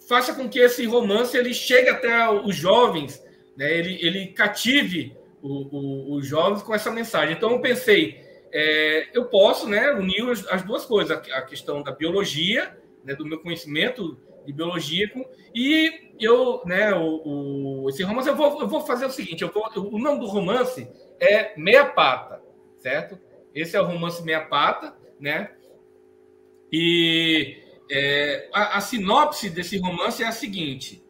[0.08, 3.24] faça com que esse romance ele chegue até os jovens,
[3.56, 7.36] né, ele, ele cative os jovens com essa mensagem.
[7.36, 11.92] Então eu pensei, é, eu posso, né, unir as, as, duas coisas, a questão da
[11.92, 18.28] biologia, né, do meu conhecimento de biologia com, e eu, né, o, o, esse romance,
[18.28, 20.88] eu vou, eu vou fazer o seguinte: eu vou, o nome do romance
[21.20, 22.42] é Meia Pata,
[22.78, 23.20] certo?
[23.54, 25.52] Esse é o romance Meia Pata, né?
[26.72, 27.58] E
[27.90, 31.04] é, a, a sinopse desse romance é a seguinte: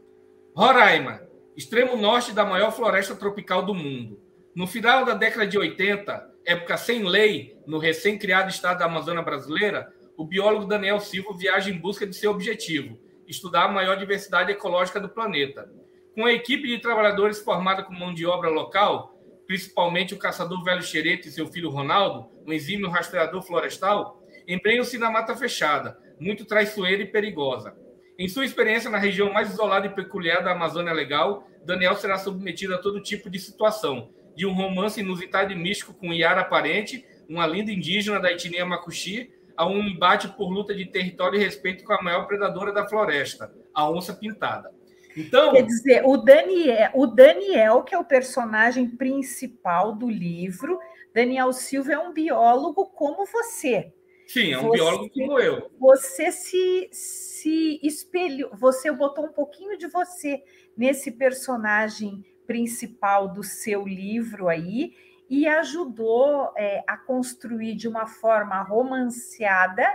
[0.56, 1.22] Roraima,
[1.56, 4.20] extremo norte da maior floresta tropical do mundo.
[4.56, 9.94] No final da década de 80, época sem lei, no recém-criado estado da Amazônia brasileira,
[10.18, 15.00] o biólogo Daniel Silva viaja em busca de seu objetivo, estudar a maior diversidade ecológica
[15.00, 15.72] do planeta.
[16.14, 19.18] Com a equipe de trabalhadores formada com mão de obra local,
[19.48, 25.10] principalmente o caçador velho Xerete e seu filho Ronaldo, um exímio rastreador florestal, embrenham-se na
[25.10, 27.76] mata fechada, muito traiçoeira e perigosa.
[28.18, 32.76] Em sua experiência na região mais isolada e peculiar da Amazônia Legal, Daniel será submetido
[32.76, 37.48] a todo tipo de situação, de um romance inusitado e místico com Yara Parente, uma
[37.48, 41.94] linda indígena da etnia Makuxi, a um embate por luta de território e respeito com
[41.94, 44.72] a maior predadora da floresta, a onça pintada.
[45.16, 50.80] Então, quer dizer, o Daniel, o Daniel, que é o personagem principal do livro,
[51.14, 53.94] Daniel Silva é um biólogo como você.
[54.26, 55.70] Sim, é um você, biólogo como eu.
[55.78, 60.42] Você se, se espelhou, você botou um pouquinho de você
[60.78, 64.94] nesse personagem principal do seu livro aí
[65.30, 69.88] e ajudou é, a construir de uma forma romanceada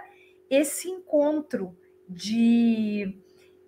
[0.48, 1.76] esse encontro
[2.08, 3.14] de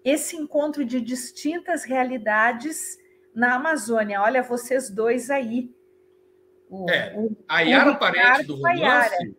[0.02, 2.98] esse encontro de distintas realidades
[3.34, 4.22] na Amazônia.
[4.22, 5.70] Olha, vocês dois aí.
[6.70, 9.36] O, é, o, a Yara Parente do romance,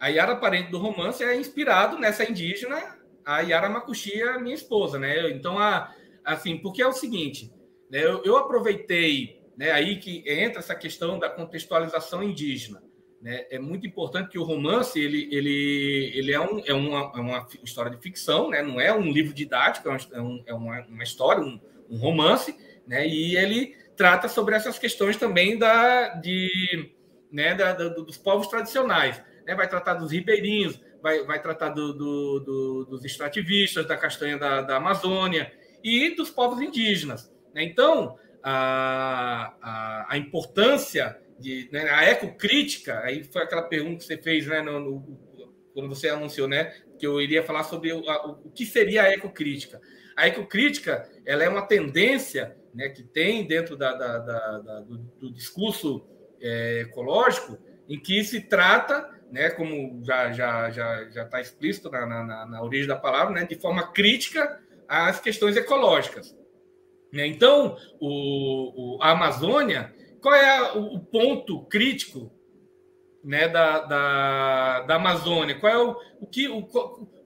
[0.00, 4.98] a Yara Parente do romance é inspirado nessa indígena, a Yara Makushi, a minha esposa,
[4.98, 5.30] né?
[5.30, 5.94] Então, a,
[6.24, 7.52] assim, porque é o seguinte,
[7.92, 12.82] eu, eu aproveitei né, aí que entra essa questão da contextualização indígena.
[13.20, 13.46] Né?
[13.50, 17.46] É muito importante que o romance ele, ele, ele é, um, é, uma, é uma
[17.64, 18.62] história de ficção, né?
[18.62, 21.60] não é um livro didático, é, um, é uma, uma história, um,
[21.90, 22.54] um, romance,
[22.86, 23.06] né?
[23.06, 26.92] e ele trata sobre essas questões também da, de,
[27.32, 29.20] né, da, da dos povos tradicionais.
[29.44, 29.56] Né?
[29.56, 34.62] Vai tratar dos ribeirinhos, vai, vai tratar do, do, do, dos extrativistas, da castanha da,
[34.62, 37.28] da Amazônia e dos povos indígenas.
[37.58, 37.64] Né?
[37.64, 44.16] Então, a, a, a importância de né, a ecocrítica, aí foi aquela pergunta que você
[44.16, 45.18] fez né, no, no,
[45.74, 49.12] quando você anunciou né, que eu iria falar sobre o, a, o que seria a
[49.12, 49.80] ecocrítica.
[50.16, 54.98] A ecocrítica ela é uma tendência né, que tem dentro da, da, da, da do,
[54.98, 56.06] do, discurso
[56.40, 62.06] é, ecológico em que se trata, né, como já já já já está explícito na,
[62.06, 66.36] na, na, origem da palavra, né, de forma crítica às questões ecológicas.
[67.12, 67.26] Né?
[67.26, 72.30] Então, o, o, a Amazônia, qual é o, ponto crítico
[73.24, 75.58] né, da, da, da Amazônia?
[75.58, 76.58] Qual é o, o, que, o,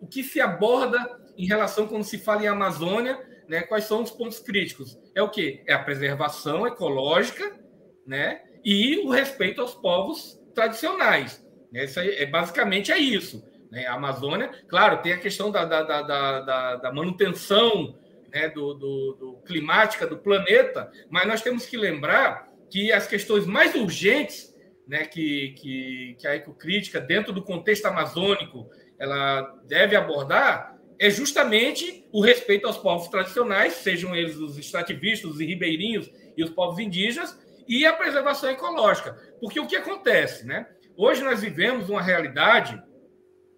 [0.00, 3.18] o que se aborda em relação quando se fala em Amazônia?
[3.48, 4.98] Né, quais são os pontos críticos?
[5.14, 5.62] É o que?
[5.66, 7.58] É a preservação ecológica
[8.06, 11.44] né, e o respeito aos povos tradicionais.
[11.72, 11.84] Né?
[11.84, 13.44] Isso é, basicamente é isso.
[13.70, 13.86] Né?
[13.86, 17.98] A Amazônia, claro, tem a questão da, da, da, da, da manutenção
[18.32, 23.46] né, do, do, do climática do planeta, mas nós temos que lembrar que as questões
[23.46, 24.52] mais urgentes
[24.88, 28.68] né, que, que, que a ecocrítica, dentro do contexto amazônico,
[28.98, 35.40] ela deve abordar é justamente o respeito aos povos tradicionais, sejam eles os extrativistas, os
[35.40, 39.14] ribeirinhos e os povos indígenas, e a preservação ecológica.
[39.40, 40.46] Porque o que acontece?
[40.46, 40.64] Né?
[40.96, 42.80] Hoje nós vivemos uma realidade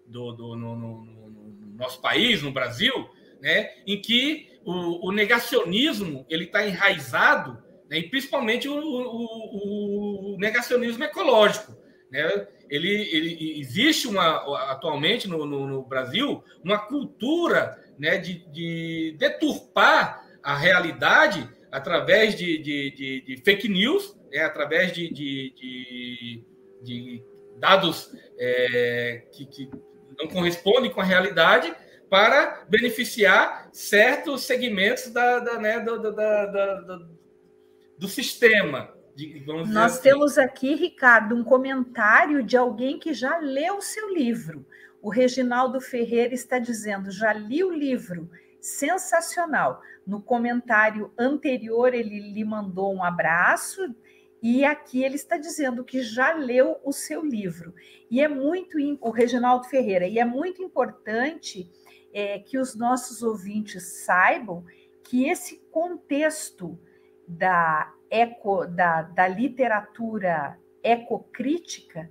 [0.07, 2.93] do, do no, no, no nosso país, no Brasil,
[3.39, 10.37] né, em que o, o negacionismo ele está enraizado, né, e principalmente o, o, o,
[10.39, 11.77] negacionismo ecológico.
[12.11, 12.47] Né?
[12.69, 20.25] Ele, ele existe uma atualmente no, no, no Brasil uma cultura né, de, de, deturpar
[20.41, 26.43] a realidade através de, de, de, fake news, né, através de
[27.57, 29.69] dados é, que, que
[30.17, 31.73] não correspondem com a realidade
[32.15, 37.09] para beneficiar certos segmentos da, da, né, do, do, do,
[37.97, 38.89] do sistema.
[39.67, 40.03] Nós assim.
[40.03, 44.65] temos aqui, Ricardo, um comentário de alguém que já leu o seu livro.
[45.01, 48.29] O Reginaldo Ferreira está dizendo: já li o livro,
[48.61, 49.81] sensacional.
[50.07, 53.93] No comentário anterior, ele lhe mandou um abraço,
[54.41, 57.73] e aqui ele está dizendo que já leu o seu livro.
[58.09, 61.69] E é muito, o Reginaldo Ferreira, e é muito importante
[62.15, 64.65] é, que os nossos ouvintes saibam
[65.03, 66.79] que esse contexto
[67.27, 72.09] da, eco, da, da literatura ecocrítica,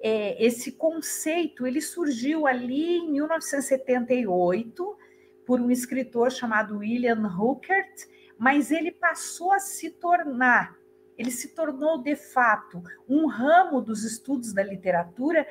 [0.00, 4.98] é, esse conceito ele surgiu ali em 1978
[5.46, 10.76] por um escritor chamado William Hookert, mas ele passou a se tornar
[11.16, 15.46] ele se tornou de fato um ramo dos estudos da literatura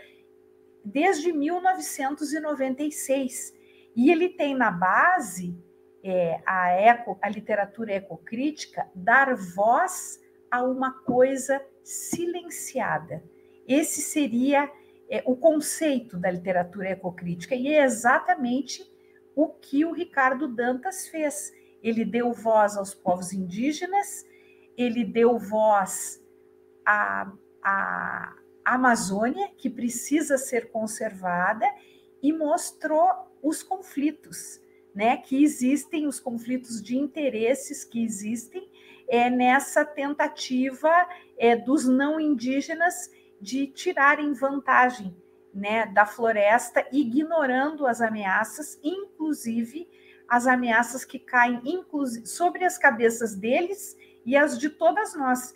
[0.83, 3.53] desde 1996.
[3.95, 5.55] E ele tem na base
[6.03, 10.21] é, a, eco, a literatura ecocrítica dar voz
[10.51, 13.23] a uma coisa silenciada.
[13.67, 14.69] Esse seria
[15.09, 18.83] é, o conceito da literatura ecocrítica, e é exatamente
[19.35, 21.53] o que o Ricardo Dantas fez.
[21.81, 24.25] Ele deu voz aos povos indígenas,
[24.77, 26.21] ele deu voz
[26.85, 27.31] à,
[27.61, 28.35] à
[28.65, 31.65] Amazônia, que precisa ser conservada,
[32.21, 34.59] e mostrou os conflitos,
[34.95, 38.69] né, que existem, os conflitos de interesses que existem
[39.07, 40.89] é, nessa tentativa
[41.37, 45.15] é, dos não indígenas de tirarem vantagem
[45.53, 49.87] né, da floresta, ignorando as ameaças, inclusive
[50.27, 51.61] as ameaças que caem
[52.23, 55.53] sobre as cabeças deles e as de todas nós,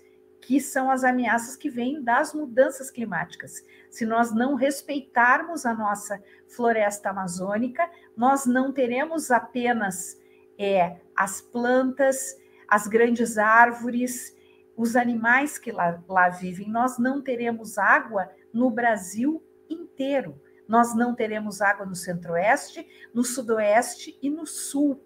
[0.47, 3.65] que são as ameaças que vêm das mudanças climáticas.
[3.89, 7.85] Se nós não respeitarmos a nossa floresta amazônica,
[8.15, 10.17] nós não teremos apenas
[10.57, 14.37] é, as plantas, as grandes árvores,
[14.77, 20.41] os animais que lá, lá vivem, nós não teremos água no Brasil inteiro.
[20.65, 25.03] Nós não teremos água no centro-oeste, no sudoeste e no sul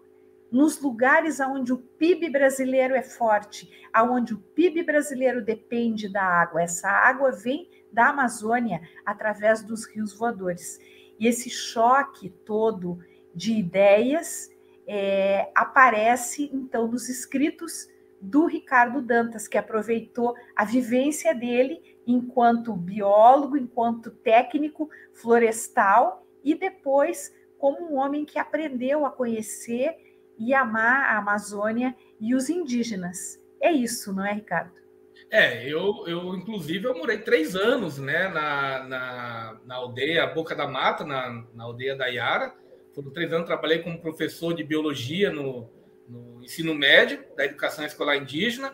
[0.51, 6.61] nos lugares onde o PIB brasileiro é forte, aonde o PIB brasileiro depende da água.
[6.61, 10.79] Essa água vem da Amazônia através dos rios voadores.
[11.17, 12.99] E esse choque todo
[13.33, 14.51] de ideias
[14.85, 17.89] é, aparece então nos escritos
[18.19, 27.33] do Ricardo Dantas, que aproveitou a vivência dele enquanto biólogo, enquanto técnico florestal e depois
[27.57, 30.10] como um homem que aprendeu a conhecer
[30.41, 33.39] e amar a Amazônia e os indígenas.
[33.61, 34.71] É isso, não é, Ricardo?
[35.29, 40.67] É, eu, eu inclusive, eu morei três anos né, na, na, na aldeia Boca da
[40.67, 42.53] Mata, na, na aldeia da Iara.
[42.95, 45.69] Foram três anos, trabalhei como professor de biologia no,
[46.09, 48.73] no ensino médio da educação escolar indígena.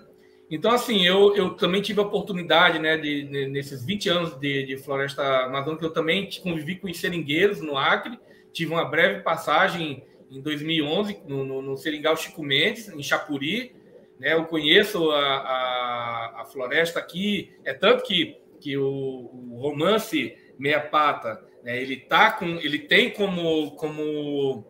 [0.50, 4.66] Então, assim, eu, eu também tive a oportunidade, né, de, de nesses 20 anos de,
[4.66, 8.18] de floresta amazônica, eu também convivi com os seringueiros no Acre,
[8.54, 13.76] tive uma breve passagem em 2011 no, no, no Seringal Chico Mendes, em Chapuri.
[14.20, 14.34] Né?
[14.34, 20.80] Eu conheço a, a, a, floresta aqui, é tanto que, que o, o romance Meia
[20.80, 21.82] Pata, né?
[21.82, 24.66] ele, tá com, ele tem como, como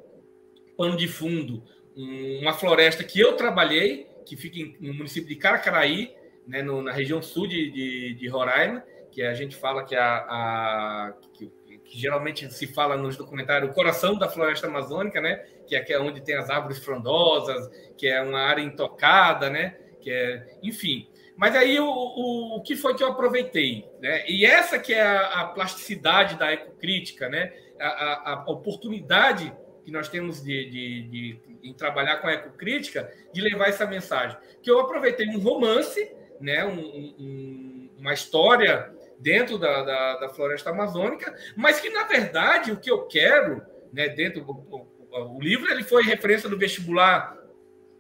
[0.76, 1.64] pano de fundo
[1.98, 6.14] uma floresta que eu trabalhei, que fica no município de Caracaraí,
[6.46, 6.62] né?
[6.62, 11.14] No, na região sul de, de, de Roraima, que a gente fala que a, a
[11.34, 11.52] que
[11.88, 15.46] que geralmente se fala nos documentários, o coração da floresta amazônica, né?
[15.66, 19.78] Que é, é onde tem as árvores frondosas, que é uma área intocada, né?
[20.02, 21.10] Que é, enfim.
[21.36, 24.28] Mas aí o, o, o que foi que eu aproveitei, né?
[24.28, 27.54] E essa que é a, a plasticidade da ecocrítica, né?
[27.80, 29.54] A, a, a, oportunidade
[29.86, 34.38] que nós temos de, de, de, de trabalhar com a ecocrítica, de levar essa mensagem.
[34.62, 36.12] Que eu aproveitei um romance,
[36.42, 36.66] né?
[36.66, 36.80] Um,
[37.20, 42.90] um, uma história dentro da, da, da, floresta amazônica, mas que, na verdade, o que
[42.90, 43.62] eu quero,
[43.92, 47.38] né, dentro do o, o livro, ele foi referência do vestibular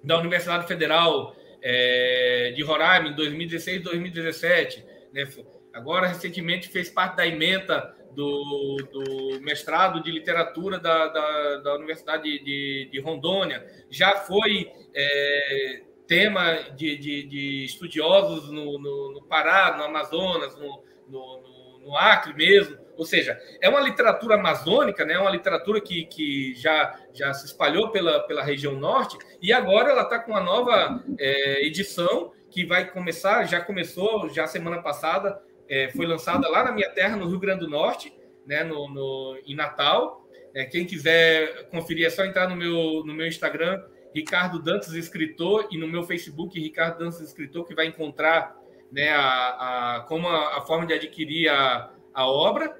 [0.03, 4.86] da Universidade Federal é, de Roraima em 2016 e 2017.
[5.11, 5.28] Né,
[5.74, 12.24] agora, recentemente, fez parte da emenda do, do mestrado de literatura da, da, da Universidade
[12.24, 13.63] de, de, Rondônia.
[13.91, 20.84] Já foi é, tema de, de, de estudiosos no, no, no, Pará, no Amazonas, no,
[21.08, 22.78] no, no, no, Acre mesmo.
[22.95, 25.20] Ou seja, é uma literatura amazônica, né?
[25.20, 30.03] uma literatura que, que já, já se espalhou pela, pela região norte, e agora ela
[30.03, 35.39] está com uma nova é, edição que vai começar, já começou, já semana passada,
[35.70, 38.14] é, foi lançada lá na minha terra, no Rio Grande do Norte,
[38.45, 38.64] né?
[38.64, 40.28] no, no em Natal.
[40.55, 43.84] É, quem quiser conferir é só entrar no meu, no meu Instagram,
[44.16, 48.58] Ricardo Dantas Escritor, e no meu Facebook, Ricardo Dantas Escritor, que vai encontrar
[48.92, 52.80] né, a, a, como a, a, forma de adquirir a, a obra.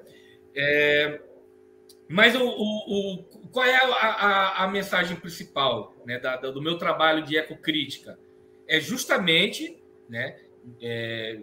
[0.54, 1.20] É,
[2.08, 7.22] mas o, o, o, qual é a, a, mensagem principal né, da, do meu trabalho
[7.22, 8.18] de ecocrítica?
[8.66, 10.38] É justamente né,
[10.80, 11.40] é,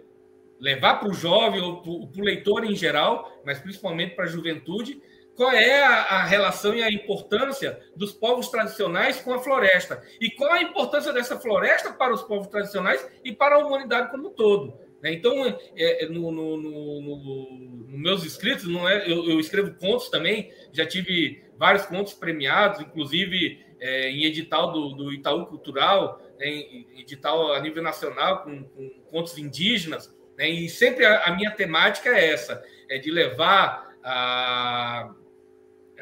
[0.58, 5.00] levar para o jovem ou para o leitor em geral, mas principalmente para a juventude,
[5.36, 10.50] qual é a, relação e a importância dos povos tradicionais com a floresta e qual
[10.50, 14.80] a importância dessa floresta para os povos tradicionais e para a humanidade como um todo.
[15.02, 15.12] Né?
[15.12, 20.08] Então, é, é no, no, no, no, meus escritos, não é, eu, eu, escrevo contos
[20.08, 26.86] também, já tive vários contos premiados, inclusive é, em edital do, do Itaú Cultural, em
[26.98, 30.48] edital a nível nacional com, com contos indígenas, né?
[30.48, 35.14] e sempre a, a, minha temática é essa, é de levar a,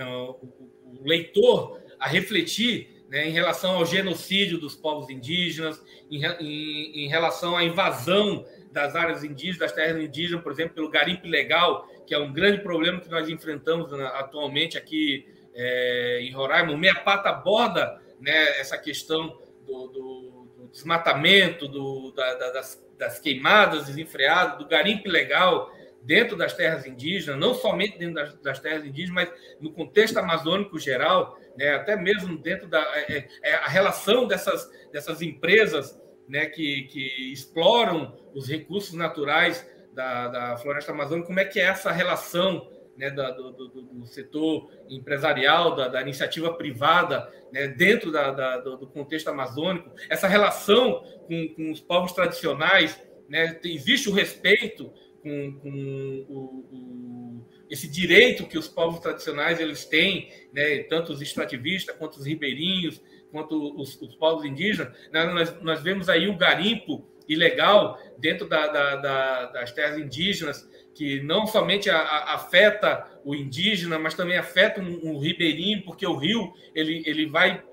[0.02, 5.80] o, o leitor a refletir né, em relação ao genocídio dos povos indígenas,
[6.10, 10.90] em, em, em, relação à invasão das áreas indígenas, das terras indígenas, por exemplo, pelo
[10.90, 16.72] garimpo ilegal, que é um grande problema que nós enfrentamos atualmente aqui é, em Roraima.
[16.72, 22.84] O Meia Pata aborda né, essa questão do, do, do desmatamento, do, da, da, das,
[22.98, 25.73] das, queimadas desenfreadas, do garimpo ilegal
[26.04, 30.78] dentro das terras indígenas, não somente dentro das, das terras indígenas, mas no contexto amazônico
[30.78, 35.98] geral, né, até mesmo dentro da é, é, é a relação dessas, dessas empresas
[36.28, 41.64] né, que, que exploram os recursos naturais da, da floresta amazônica, como é que é
[41.64, 48.12] essa relação né, da, do, do, do, setor empresarial, da, da iniciativa privada, né, dentro
[48.12, 54.12] da, da, do contexto amazônico, essa relação com, com os povos tradicionais, né, existe o
[54.12, 54.92] respeito
[55.24, 56.34] com, com o,
[56.70, 62.26] o, esse direito que os povos tradicionais eles têm, né, tanto os extrativistas quanto os
[62.26, 63.00] ribeirinhos,
[63.32, 68.66] quanto os, os povos indígenas, né, nós, nós vemos aí o garimpo ilegal dentro da,
[68.66, 74.80] da, das terras indígenas, que não somente a, a, afeta o indígena, mas também afeta
[74.80, 77.64] um, um, ribeirinho, porque o rio ele, ele vai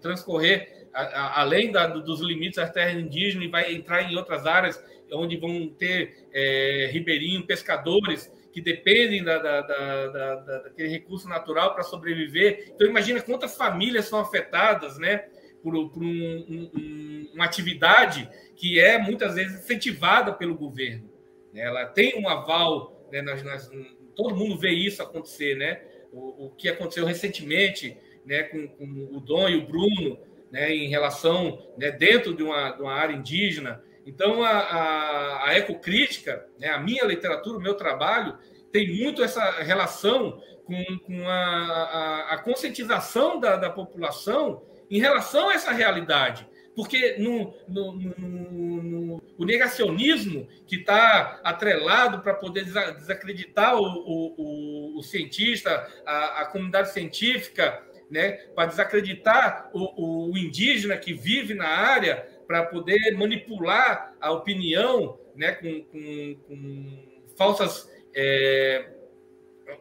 [0.00, 4.82] transcorrer além da, dos limites das terras indígenas vai entrar em outras áreas
[5.12, 11.82] onde vão ter é, ribeirinho, pescadores que dependem da, da, da, daquele recurso natural para
[11.82, 12.72] sobreviver.
[12.74, 15.26] Então imagina quantas famílias são afetadas, né,
[15.62, 21.10] por, por um, um, uma atividade que é muitas vezes incentivada pelo governo.
[21.52, 21.62] Né?
[21.62, 23.20] Ela tem um aval, né?
[23.20, 23.70] nós, nós,
[24.14, 25.82] todo mundo vê isso acontecer, né?
[26.12, 28.44] O, o que aconteceu recentemente, né?
[28.44, 30.18] Com, com, o Dom e o Bruno,
[30.50, 30.74] né?
[30.74, 31.90] Em relação, né?
[31.90, 33.82] Dentro de uma, de uma área indígena.
[34.06, 36.68] Então a, a, a ecocrítica, né?
[36.68, 38.36] A minha literatura, o meu trabalho
[38.72, 45.48] tem muito essa relação com, com a, a, a conscientização da, da população em relação
[45.48, 52.64] a essa realidade porque no, no, no, no o negacionismo que está atrelado para poder
[52.64, 60.38] desacreditar o, o, o, o cientista, a, a, comunidade científica, né, para desacreditar o, o
[60.38, 67.90] indígena que vive na área, para poder manipular a opinião né, com, com, com falsas.
[68.14, 68.92] É,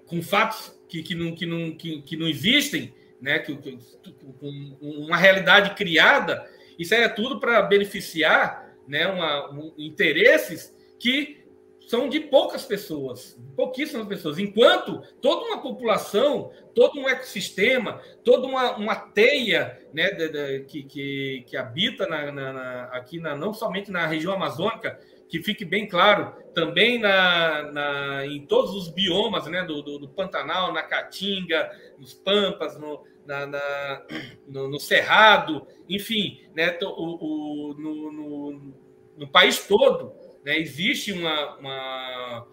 [0.07, 5.17] com fatos que, que, não, que, não, que, que não existem, né, que, com uma
[5.17, 11.44] realidade criada, isso é tudo para beneficiar né, uma, um, interesses que
[11.86, 14.39] são de poucas pessoas, pouquíssimas pessoas.
[14.39, 20.83] Enquanto toda uma população, todo um ecossistema, toda uma, uma teia né, de, de, que,
[20.83, 25.65] que, que, habita na, na, na, aqui, na, não somente na região amazônica, que fique
[25.65, 30.83] bem claro, também na, na, em todos os biomas né, do, do, do Pantanal, na
[30.83, 34.05] Caatinga, nos Pampas, no, na, na
[34.47, 38.73] no, no, Cerrado, enfim, né, o, o no, no,
[39.17, 42.47] no, país todo né, existe uma, uma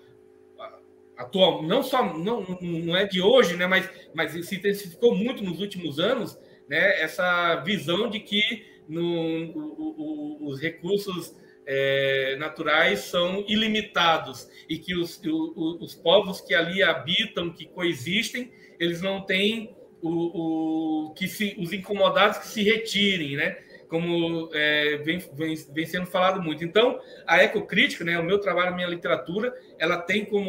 [1.17, 5.61] atual, não só não, não é de hoje, né, mas, mas se intensificou muito nos
[5.61, 6.39] últimos anos,
[6.69, 11.37] né, essa visão de que no, o, o, os recursos
[11.67, 19.01] é, naturais são ilimitados e que os, os povos que ali habitam, que coexistem, eles
[19.01, 23.57] não têm o, o que se, os incomodados que se retirem, né?
[23.93, 26.65] Como é, vem, vem, vem, sendo falado muito.
[26.65, 30.49] Então, a ecocrítica, né, o meu trabalho, a minha literatura, ela tem como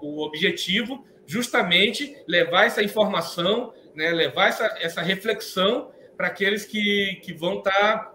[0.00, 7.32] o objetivo justamente levar essa informação, né, levar essa, essa reflexão para aqueles que, que
[7.32, 8.14] vão estar tá,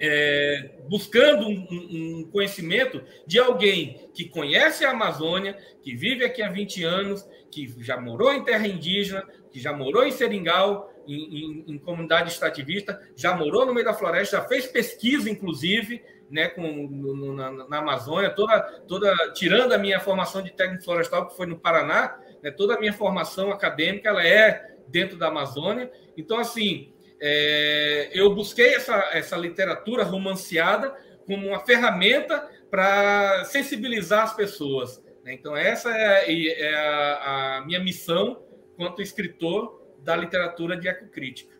[0.00, 6.48] é, buscando um, um, conhecimento de alguém que conhece a Amazônia, que vive aqui há
[6.48, 9.22] 20 anos, que já morou em terra indígena,
[9.52, 13.94] que já morou em Seringal, em, em, em, comunidade extrativista, já morou no meio da
[13.94, 19.78] floresta, já fez pesquisa, inclusive, né, com, no, na, na, Amazônia, toda, toda, tirando a
[19.78, 24.08] minha formação de técnico florestal, que foi no Paraná, né, toda a minha formação acadêmica
[24.08, 25.90] ela é dentro da Amazônia.
[26.16, 30.94] Então, assim, é, eu busquei essa, essa literatura romanceada
[31.26, 35.02] como uma ferramenta para sensibilizar as pessoas.
[35.24, 35.32] Né?
[35.32, 38.42] Então, essa é, é a, a minha missão
[38.76, 41.54] quanto escritor da literatura de ecocrítica.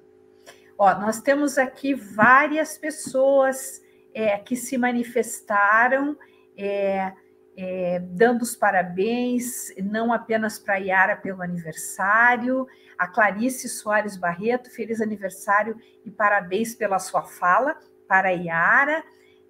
[0.77, 3.83] Ó, nós temos aqui várias pessoas
[4.13, 6.17] é, que se manifestaram,
[6.57, 7.13] é,
[7.57, 12.67] é, dando os parabéns, não apenas para a Yara pelo aniversário,
[12.99, 17.77] a Clarice Soares Barreto, feliz aniversário e parabéns pela sua fala.
[18.07, 19.03] para Iara.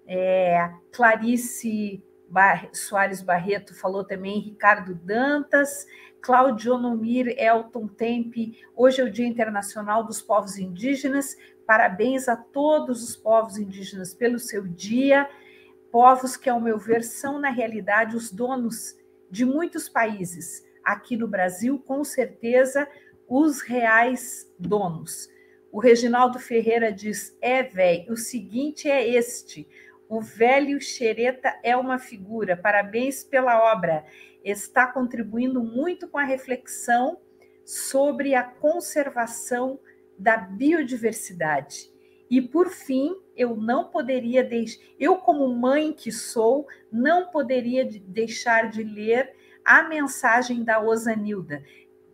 [0.06, 5.86] É, Clarice Bar Soares Barreto falou também, Ricardo Dantas,
[6.24, 8.58] Claudio Nomir Elton Tempe.
[8.74, 11.36] Hoje é o Dia Internacional dos Povos Indígenas.
[11.66, 15.28] Parabéns a todos os povos indígenas pelo seu dia.
[15.92, 18.96] Povos que, ao meu ver, são, na realidade, os donos
[19.30, 20.66] de muitos países.
[20.82, 22.88] Aqui no Brasil, com certeza,
[23.28, 25.28] os reais donos.
[25.70, 29.68] O Reginaldo Ferreira diz: é, velho, o seguinte é este.
[30.08, 32.56] O velho Xereta é uma figura.
[32.56, 34.06] Parabéns pela obra.
[34.44, 37.18] Está contribuindo muito com a reflexão
[37.64, 39.80] sobre a conservação
[40.18, 41.90] da biodiversidade.
[42.30, 48.70] E por fim, eu não poderia deixar, eu como mãe que sou, não poderia deixar
[48.70, 49.34] de ler
[49.64, 51.64] a mensagem da Osanilda.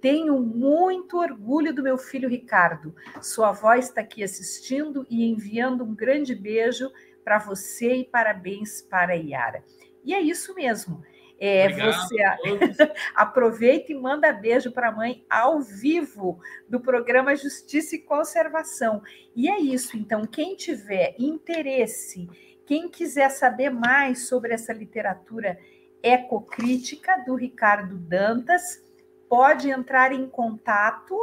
[0.01, 2.95] Tenho muito orgulho do meu filho Ricardo.
[3.21, 6.91] Sua avó está aqui assistindo e enviando um grande beijo
[7.23, 9.63] para você e parabéns para a Yara.
[10.03, 11.03] E é isso mesmo.
[11.43, 12.17] É, você
[13.17, 16.39] aproveita e manda beijo para a mãe ao vivo
[16.69, 19.03] do programa Justiça e Conservação.
[19.35, 19.97] E é isso.
[19.97, 22.29] Então, quem tiver interesse,
[22.67, 25.59] quem quiser saber mais sobre essa literatura
[26.03, 28.83] ecocrítica do Ricardo Dantas,
[29.29, 31.17] pode entrar em contato.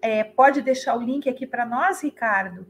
[0.00, 2.66] É, pode deixar o link aqui para nós, Ricardo?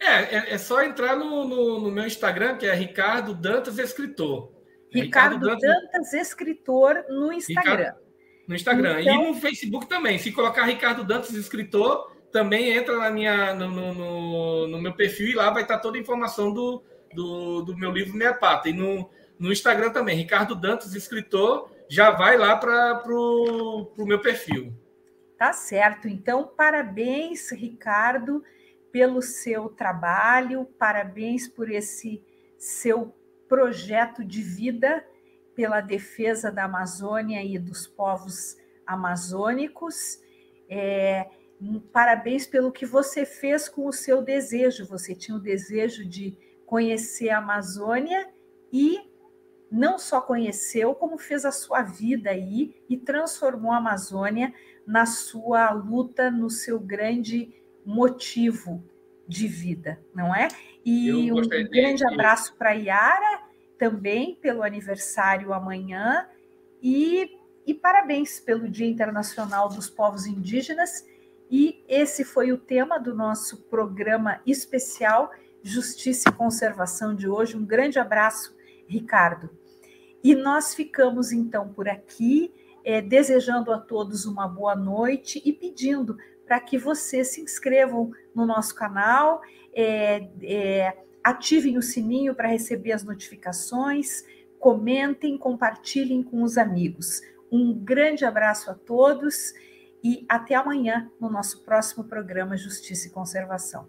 [0.00, 4.52] É, é, é, só entrar no, no, no, meu Instagram, que é Ricardo Dantas Escritor.
[4.94, 7.76] Ricardo, Ricardo Dantas, Escritor no Instagram.
[7.76, 7.98] Ricardo,
[8.46, 9.00] no Instagram.
[9.00, 9.24] Então...
[9.24, 10.18] E no Facebook também.
[10.18, 15.34] Se colocar Ricardo Dantas Escritor, também entra na minha, no, no, no meu perfil e
[15.34, 16.82] lá vai estar toda a informação do,
[17.12, 18.68] do, do meu livro Minha Pata.
[18.68, 24.72] E no, no Instagram também, Ricardo Dantas Escritor, já vai lá para o meu perfil.
[25.38, 26.08] Tá certo.
[26.08, 28.42] Então, parabéns, Ricardo
[28.94, 32.22] pelo seu trabalho, parabéns por esse
[32.56, 33.12] seu
[33.54, 35.06] projeto de vida
[35.54, 40.18] pela defesa da Amazônia e dos povos amazônicos.
[40.68, 41.30] É,
[41.92, 44.88] parabéns pelo que você fez com o seu desejo.
[44.88, 46.36] Você tinha o desejo de
[46.66, 48.28] conhecer a Amazônia
[48.72, 48.98] e
[49.70, 54.52] não só conheceu, como fez a sua vida aí e transformou a Amazônia
[54.84, 57.54] na sua luta, no seu grande
[57.86, 58.82] motivo
[59.28, 60.48] de vida, não é?
[60.84, 62.06] E um grande de...
[62.06, 63.43] abraço para a Yara,
[63.84, 66.26] também pelo aniversário amanhã,
[66.82, 71.06] e, e parabéns pelo Dia Internacional dos Povos Indígenas.
[71.50, 75.30] E esse foi o tema do nosso programa especial
[75.62, 77.58] Justiça e Conservação de hoje.
[77.58, 78.56] Um grande abraço,
[78.88, 79.50] Ricardo.
[80.22, 86.16] E nós ficamos então por aqui, é, desejando a todos uma boa noite e pedindo
[86.46, 89.42] para que vocês se inscrevam no nosso canal,
[89.74, 94.24] é, é, ativem o sininho para receber as notificações,
[94.58, 97.22] comentem, compartilhem com os amigos.
[97.50, 99.54] Um grande abraço a todos
[100.02, 103.88] e até amanhã no nosso próximo programa Justiça e Conservação.